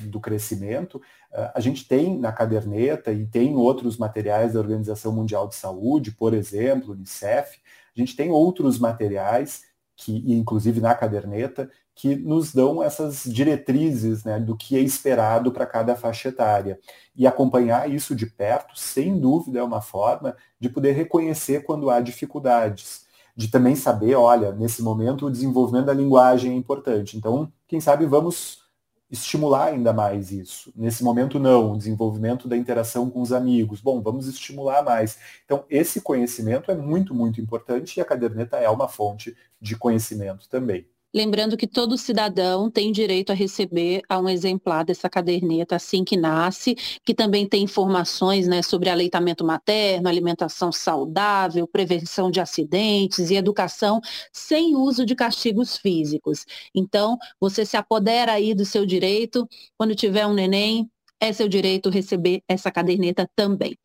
do 0.08 0.20
crescimento, 0.20 1.00
eh, 1.32 1.52
a 1.54 1.60
gente 1.60 1.86
tem 1.86 2.18
na 2.18 2.32
caderneta 2.32 3.12
e 3.12 3.26
tem 3.26 3.54
outros 3.56 3.96
materiais 3.96 4.54
da 4.54 4.60
Organização 4.60 5.12
Mundial 5.12 5.48
de 5.48 5.54
Saúde, 5.54 6.12
por 6.12 6.34
exemplo, 6.34 6.92
Unicef, 6.92 7.58
a 7.96 8.00
gente 8.00 8.14
tem 8.14 8.30
outros 8.30 8.78
materiais 8.78 9.62
que, 9.96 10.22
inclusive 10.34 10.80
na 10.80 10.94
caderneta, 10.94 11.70
que 11.94 12.14
nos 12.14 12.52
dão 12.52 12.82
essas 12.82 13.24
diretrizes 13.24 14.22
né, 14.22 14.38
do 14.38 14.54
que 14.54 14.76
é 14.76 14.80
esperado 14.80 15.50
para 15.50 15.64
cada 15.64 15.96
faixa 15.96 16.28
etária. 16.28 16.78
E 17.16 17.26
acompanhar 17.26 17.90
isso 17.90 18.14
de 18.14 18.26
perto, 18.26 18.78
sem 18.78 19.18
dúvida, 19.18 19.60
é 19.60 19.62
uma 19.62 19.80
forma 19.80 20.36
de 20.60 20.68
poder 20.68 20.92
reconhecer 20.92 21.64
quando 21.64 21.88
há 21.88 21.98
dificuldades. 22.00 23.06
De 23.34 23.48
também 23.48 23.74
saber, 23.74 24.14
olha, 24.14 24.52
nesse 24.52 24.82
momento 24.82 25.26
o 25.26 25.30
desenvolvimento 25.30 25.86
da 25.86 25.94
linguagem 25.94 26.52
é 26.52 26.54
importante. 26.54 27.16
Então, 27.16 27.50
quem 27.66 27.80
sabe 27.80 28.04
vamos 28.04 28.65
estimular 29.10 29.66
ainda 29.68 29.92
mais 29.92 30.32
isso. 30.32 30.72
Nesse 30.76 31.04
momento, 31.04 31.38
não, 31.38 31.72
o 31.72 31.78
desenvolvimento 31.78 32.48
da 32.48 32.56
interação 32.56 33.08
com 33.10 33.20
os 33.20 33.32
amigos. 33.32 33.80
Bom, 33.80 34.02
vamos 34.02 34.26
estimular 34.26 34.82
mais. 34.82 35.18
Então, 35.44 35.64
esse 35.70 36.00
conhecimento 36.00 36.70
é 36.70 36.74
muito, 36.74 37.14
muito 37.14 37.40
importante 37.40 37.98
e 37.98 38.00
a 38.00 38.04
caderneta 38.04 38.56
é 38.56 38.68
uma 38.68 38.88
fonte 38.88 39.36
de 39.60 39.76
conhecimento 39.76 40.48
também. 40.48 40.86
Lembrando 41.16 41.56
que 41.56 41.66
todo 41.66 41.96
cidadão 41.96 42.70
tem 42.70 42.92
direito 42.92 43.32
a 43.32 43.34
receber 43.34 44.02
um 44.10 44.28
exemplar 44.28 44.84
dessa 44.84 45.08
caderneta 45.08 45.74
assim 45.74 46.04
que 46.04 46.14
nasce, 46.14 46.74
que 47.02 47.14
também 47.14 47.48
tem 47.48 47.62
informações 47.62 48.46
né, 48.46 48.60
sobre 48.60 48.90
aleitamento 48.90 49.42
materno, 49.42 50.10
alimentação 50.10 50.70
saudável, 50.70 51.66
prevenção 51.66 52.30
de 52.30 52.38
acidentes 52.38 53.30
e 53.30 53.34
educação 53.34 53.98
sem 54.30 54.76
uso 54.76 55.06
de 55.06 55.14
castigos 55.14 55.78
físicos. 55.78 56.44
Então, 56.74 57.16
você 57.40 57.64
se 57.64 57.78
apodera 57.78 58.32
aí 58.32 58.52
do 58.54 58.66
seu 58.66 58.84
direito, 58.84 59.48
quando 59.78 59.94
tiver 59.94 60.26
um 60.26 60.34
neném, 60.34 60.86
é 61.20 61.32
seu 61.32 61.48
direito 61.48 61.90
receber 61.90 62.42
essa 62.48 62.70
caderneta 62.70 63.28
também. 63.34 63.78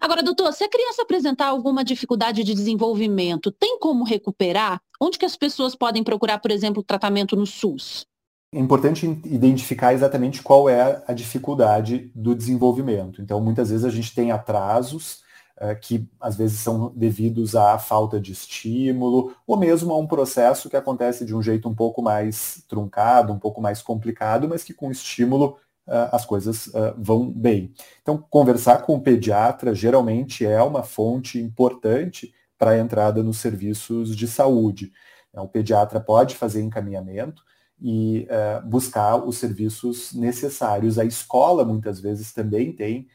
Agora, 0.00 0.22
doutor, 0.22 0.52
se 0.52 0.64
a 0.64 0.68
criança 0.68 1.02
apresentar 1.02 1.46
alguma 1.46 1.84
dificuldade 1.84 2.44
de 2.44 2.54
desenvolvimento, 2.54 3.50
tem 3.50 3.78
como 3.78 4.04
recuperar? 4.04 4.80
Onde 5.00 5.18
que 5.18 5.24
as 5.24 5.36
pessoas 5.36 5.74
podem 5.74 6.02
procurar, 6.02 6.38
por 6.38 6.50
exemplo, 6.50 6.82
tratamento 6.82 7.36
no 7.36 7.46
SUS? 7.46 8.06
É 8.54 8.58
importante 8.58 9.06
identificar 9.24 9.92
exatamente 9.92 10.42
qual 10.42 10.68
é 10.68 11.02
a 11.06 11.12
dificuldade 11.12 12.10
do 12.14 12.34
desenvolvimento. 12.34 13.20
Então, 13.20 13.40
muitas 13.40 13.70
vezes 13.70 13.84
a 13.84 13.90
gente 13.90 14.14
tem 14.14 14.30
atrasos 14.30 15.20
uh, 15.60 15.78
que 15.80 16.08
às 16.20 16.36
vezes 16.36 16.60
são 16.60 16.92
devidos 16.94 17.56
à 17.56 17.78
falta 17.78 18.20
de 18.20 18.32
estímulo, 18.32 19.34
ou 19.46 19.56
mesmo 19.56 19.92
a 19.92 19.98
um 19.98 20.06
processo 20.06 20.70
que 20.70 20.76
acontece 20.76 21.24
de 21.24 21.34
um 21.34 21.42
jeito 21.42 21.68
um 21.68 21.74
pouco 21.74 22.00
mais 22.00 22.62
truncado, 22.68 23.32
um 23.32 23.38
pouco 23.38 23.60
mais 23.60 23.82
complicado, 23.82 24.48
mas 24.48 24.62
que 24.62 24.72
com 24.72 24.90
estímulo 24.90 25.56
as 25.86 26.26
coisas 26.26 26.66
uh, 26.68 26.94
vão 26.98 27.30
bem. 27.30 27.72
Então, 28.02 28.18
conversar 28.18 28.82
com 28.82 28.96
o 28.96 29.00
pediatra 29.00 29.74
geralmente 29.74 30.44
é 30.44 30.60
uma 30.62 30.82
fonte 30.82 31.38
importante 31.38 32.34
para 32.58 32.72
a 32.72 32.78
entrada 32.78 33.22
nos 33.22 33.38
serviços 33.38 34.16
de 34.16 34.26
saúde. 34.26 34.92
Então, 35.30 35.44
o 35.44 35.48
pediatra 35.48 36.00
pode 36.00 36.34
fazer 36.34 36.62
encaminhamento 36.62 37.42
e 37.80 38.26
uh, 38.30 38.66
buscar 38.66 39.16
os 39.16 39.36
serviços 39.38 40.12
necessários. 40.12 40.98
A 40.98 41.04
escola, 41.04 41.64
muitas 41.64 42.00
vezes, 42.00 42.32
também 42.32 42.72
tem 42.72 43.06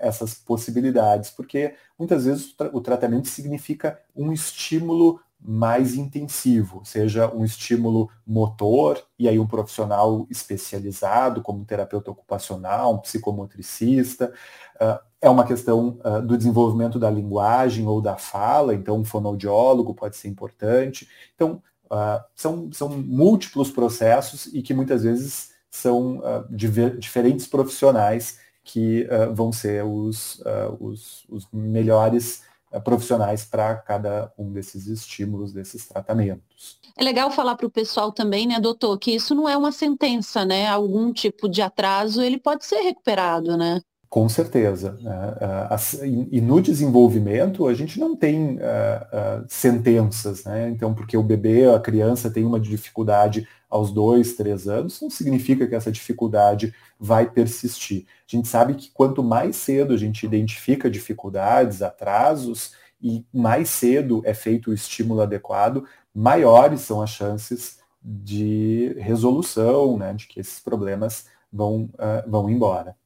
essas 0.00 0.34
possibilidades, 0.34 1.30
porque 1.30 1.76
muitas 1.96 2.24
vezes 2.24 2.52
o 2.72 2.80
tratamento 2.80 3.28
significa 3.28 3.96
um 4.16 4.32
estímulo 4.32 5.20
mais 5.40 5.94
intensivo, 5.94 6.82
seja 6.84 7.32
um 7.32 7.44
estímulo 7.44 8.10
motor, 8.26 9.02
e 9.18 9.28
aí 9.28 9.38
um 9.38 9.46
profissional 9.46 10.26
especializado, 10.28 11.42
como 11.42 11.60
um 11.60 11.64
terapeuta 11.64 12.10
ocupacional, 12.10 12.94
um 12.94 12.98
psicomotricista. 12.98 14.32
Uh, 14.76 14.98
é 15.20 15.30
uma 15.30 15.44
questão 15.44 15.98
uh, 16.04 16.20
do 16.20 16.36
desenvolvimento 16.36 16.98
da 16.98 17.10
linguagem 17.10 17.86
ou 17.86 18.00
da 18.00 18.16
fala, 18.16 18.74
então 18.74 18.98
um 18.98 19.04
fonoaudiólogo 19.04 19.94
pode 19.94 20.16
ser 20.16 20.28
importante. 20.28 21.08
Então, 21.34 21.62
uh, 21.86 22.22
são, 22.34 22.70
são 22.72 22.88
múltiplos 22.88 23.70
processos 23.70 24.46
e 24.46 24.60
que 24.60 24.74
muitas 24.74 25.02
vezes 25.02 25.56
são 25.70 26.22
diferentes 26.50 27.46
profissionais 27.46 28.38
que 28.64 29.06
vão 29.34 29.52
ser 29.52 29.84
os, 29.84 30.42
os, 30.80 31.26
os 31.28 31.46
melhores 31.52 32.42
profissionais 32.84 33.44
para 33.44 33.76
cada 33.76 34.32
um 34.36 34.52
desses 34.52 34.86
estímulos, 34.86 35.52
desses 35.52 35.86
tratamentos. 35.86 36.78
É 36.96 37.04
legal 37.04 37.30
falar 37.30 37.56
para 37.56 37.66
o 37.66 37.70
pessoal 37.70 38.12
também, 38.12 38.46
né, 38.46 38.60
doutor, 38.60 38.98
que 38.98 39.12
isso 39.12 39.34
não 39.34 39.48
é 39.48 39.56
uma 39.56 39.72
sentença, 39.72 40.44
né? 40.44 40.66
Algum 40.66 41.12
tipo 41.12 41.48
de 41.48 41.62
atraso, 41.62 42.20
ele 42.20 42.38
pode 42.38 42.64
ser 42.64 42.80
recuperado, 42.80 43.56
né? 43.56 43.80
Com 44.08 44.26
certeza. 44.28 44.96
Né? 45.00 45.12
Uh, 45.12 46.28
e 46.30 46.40
no 46.40 46.62
desenvolvimento, 46.62 47.66
a 47.66 47.74
gente 47.74 48.00
não 48.00 48.16
tem 48.16 48.56
uh, 48.56 49.44
sentenças, 49.48 50.44
né? 50.44 50.70
Então, 50.70 50.94
porque 50.94 51.16
o 51.16 51.22
bebê, 51.22 51.66
a 51.66 51.78
criança 51.78 52.30
tem 52.30 52.44
uma 52.44 52.58
dificuldade 52.58 53.46
aos 53.68 53.92
dois, 53.92 54.34
três 54.34 54.66
anos, 54.66 55.00
não 55.00 55.10
significa 55.10 55.66
que 55.66 55.74
essa 55.74 55.92
dificuldade 55.92 56.74
vai 56.98 57.30
persistir. 57.30 58.06
A 58.26 58.36
gente 58.36 58.48
sabe 58.48 58.74
que 58.74 58.90
quanto 58.90 59.22
mais 59.22 59.56
cedo 59.56 59.92
a 59.92 59.96
gente 59.96 60.24
identifica 60.24 60.90
dificuldades, 60.90 61.82
atrasos, 61.82 62.72
e 63.00 63.24
mais 63.32 63.70
cedo 63.70 64.22
é 64.24 64.34
feito 64.34 64.70
o 64.70 64.74
estímulo 64.74 65.20
adequado, 65.20 65.84
maiores 66.14 66.80
são 66.80 67.00
as 67.00 67.10
chances 67.10 67.78
de 68.02 68.94
resolução, 68.98 69.96
né? 69.96 70.14
De 70.14 70.26
que 70.26 70.40
esses 70.40 70.60
problemas 70.60 71.26
vão, 71.52 71.90
vão 72.26 72.48
embora. 72.48 72.96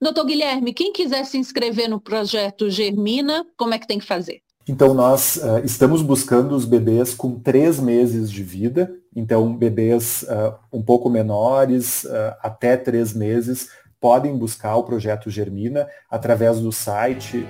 Doutor 0.00 0.24
Guilherme, 0.24 0.72
quem 0.72 0.92
quiser 0.92 1.24
se 1.24 1.38
inscrever 1.38 1.88
no 1.88 2.00
projeto 2.00 2.70
Germina, 2.70 3.46
como 3.56 3.74
é 3.74 3.78
que 3.78 3.86
tem 3.86 3.98
que 3.98 4.06
fazer? 4.06 4.42
Então, 4.68 4.92
nós 4.92 5.36
uh, 5.36 5.60
estamos 5.64 6.02
buscando 6.02 6.54
os 6.54 6.66
bebês 6.66 7.14
com 7.14 7.40
três 7.40 7.80
meses 7.80 8.30
de 8.30 8.42
vida, 8.42 8.92
então 9.16 9.56
bebês 9.56 10.24
uh, 10.24 10.52
um 10.70 10.82
pouco 10.82 11.08
menores, 11.08 12.04
uh, 12.04 12.34
até 12.42 12.76
três 12.76 13.14
meses, 13.14 13.70
podem 13.98 14.36
buscar 14.36 14.76
o 14.76 14.84
projeto 14.84 15.30
Germina 15.30 15.88
através 16.10 16.60
do 16.60 16.70
site 16.70 17.48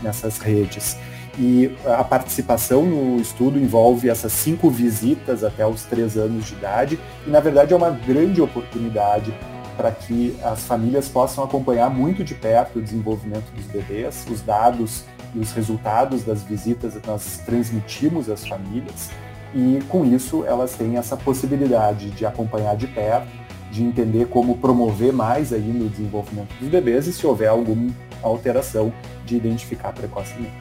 nessas 0.00 0.38
redes. 0.38 0.96
E 1.42 1.74
a 1.86 2.04
participação 2.04 2.84
no 2.84 3.18
estudo 3.18 3.58
envolve 3.58 4.10
essas 4.10 4.30
cinco 4.30 4.68
visitas 4.68 5.42
até 5.42 5.66
os 5.66 5.84
três 5.84 6.18
anos 6.18 6.44
de 6.44 6.52
idade, 6.52 7.00
e 7.26 7.30
na 7.30 7.40
verdade 7.40 7.72
é 7.72 7.76
uma 7.76 7.88
grande 7.88 8.42
oportunidade 8.42 9.32
para 9.74 9.90
que 9.90 10.36
as 10.44 10.64
famílias 10.64 11.08
possam 11.08 11.42
acompanhar 11.42 11.88
muito 11.88 12.22
de 12.22 12.34
perto 12.34 12.78
o 12.78 12.82
desenvolvimento 12.82 13.50
dos 13.56 13.64
bebês. 13.64 14.26
Os 14.30 14.42
dados 14.42 15.04
e 15.34 15.38
os 15.38 15.50
resultados 15.52 16.24
das 16.24 16.42
visitas 16.42 16.92
nós 17.06 17.40
transmitimos 17.46 18.28
às 18.28 18.46
famílias 18.46 19.08
e 19.54 19.78
com 19.88 20.04
isso 20.04 20.44
elas 20.44 20.74
têm 20.74 20.98
essa 20.98 21.16
possibilidade 21.16 22.10
de 22.10 22.26
acompanhar 22.26 22.76
de 22.76 22.86
perto, 22.86 23.28
de 23.70 23.82
entender 23.82 24.26
como 24.26 24.58
promover 24.58 25.14
mais 25.14 25.54
ainda 25.54 25.84
o 25.86 25.88
desenvolvimento 25.88 26.52
dos 26.60 26.68
bebês 26.68 27.06
e 27.06 27.14
se 27.14 27.26
houver 27.26 27.48
alguma 27.48 27.90
alteração 28.22 28.92
de 29.24 29.36
identificar 29.36 29.94
precocemente. 29.94 30.59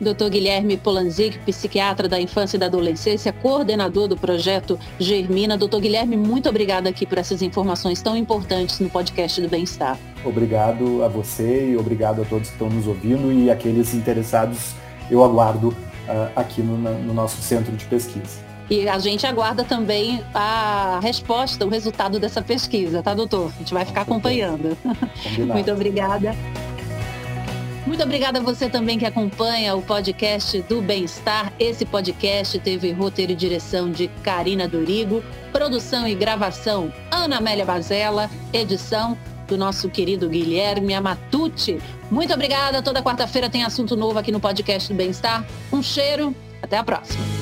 Dr. 0.00 0.30
Guilherme 0.30 0.76
Polanzik, 0.76 1.38
psiquiatra 1.40 2.08
da 2.08 2.20
infância 2.20 2.56
e 2.56 2.60
da 2.60 2.66
adolescência, 2.66 3.32
coordenador 3.32 4.08
do 4.08 4.16
projeto 4.16 4.78
Germina. 4.98 5.58
Doutor 5.58 5.80
Guilherme, 5.80 6.16
muito 6.16 6.48
obrigada 6.48 6.88
aqui 6.88 7.04
por 7.04 7.18
essas 7.18 7.42
informações 7.42 8.00
tão 8.00 8.16
importantes 8.16 8.80
no 8.80 8.88
podcast 8.88 9.40
do 9.40 9.48
Bem-Estar. 9.48 9.98
Obrigado 10.24 11.04
a 11.04 11.08
você 11.08 11.72
e 11.72 11.76
obrigado 11.76 12.22
a 12.22 12.24
todos 12.24 12.48
que 12.48 12.54
estão 12.54 12.70
nos 12.70 12.86
ouvindo 12.86 13.32
e 13.32 13.50
aqueles 13.50 13.94
interessados, 13.94 14.72
eu 15.10 15.22
aguardo 15.22 15.68
uh, 15.68 16.30
aqui 16.34 16.62
no, 16.62 16.76
no 16.76 17.14
nosso 17.14 17.40
centro 17.42 17.76
de 17.76 17.84
pesquisa. 17.84 18.50
E 18.70 18.88
a 18.88 19.00
gente 19.00 19.26
aguarda 19.26 19.64
também 19.64 20.22
a 20.32 21.00
resposta, 21.02 21.66
o 21.66 21.68
resultado 21.68 22.20
dessa 22.20 22.40
pesquisa, 22.40 23.02
tá, 23.02 23.12
doutor? 23.12 23.50
A 23.56 23.58
gente 23.58 23.74
vai 23.74 23.84
ficar 23.84 24.02
acompanhando. 24.02 24.78
Muito 25.52 25.72
obrigada. 25.72 26.36
Muito 27.86 28.02
obrigada 28.02 28.38
a 28.38 28.42
você 28.42 28.68
também 28.68 28.98
que 28.98 29.06
acompanha 29.06 29.74
o 29.74 29.82
podcast 29.82 30.60
do 30.62 30.82
Bem-Estar. 30.82 31.52
Esse 31.58 31.84
podcast 31.84 32.58
teve 32.58 32.92
roteiro 32.92 33.32
e 33.32 33.34
direção 33.34 33.90
de 33.90 34.08
Karina 34.22 34.68
Dorigo, 34.68 35.24
produção 35.50 36.06
e 36.06 36.14
gravação 36.14 36.92
Ana 37.10 37.38
Amélia 37.38 37.64
Bazella, 37.64 38.30
edição 38.52 39.16
do 39.48 39.56
nosso 39.56 39.88
querido 39.88 40.28
Guilherme 40.28 40.94
Amatucci. 40.94 41.78
Muito 42.10 42.32
obrigada. 42.32 42.82
Toda 42.82 43.02
quarta-feira 43.02 43.50
tem 43.50 43.64
assunto 43.64 43.96
novo 43.96 44.18
aqui 44.18 44.30
no 44.30 44.40
podcast 44.40 44.92
do 44.92 44.96
Bem-Estar. 44.96 45.44
Um 45.72 45.82
cheiro. 45.82 46.34
Até 46.62 46.76
a 46.76 46.84
próxima. 46.84 47.39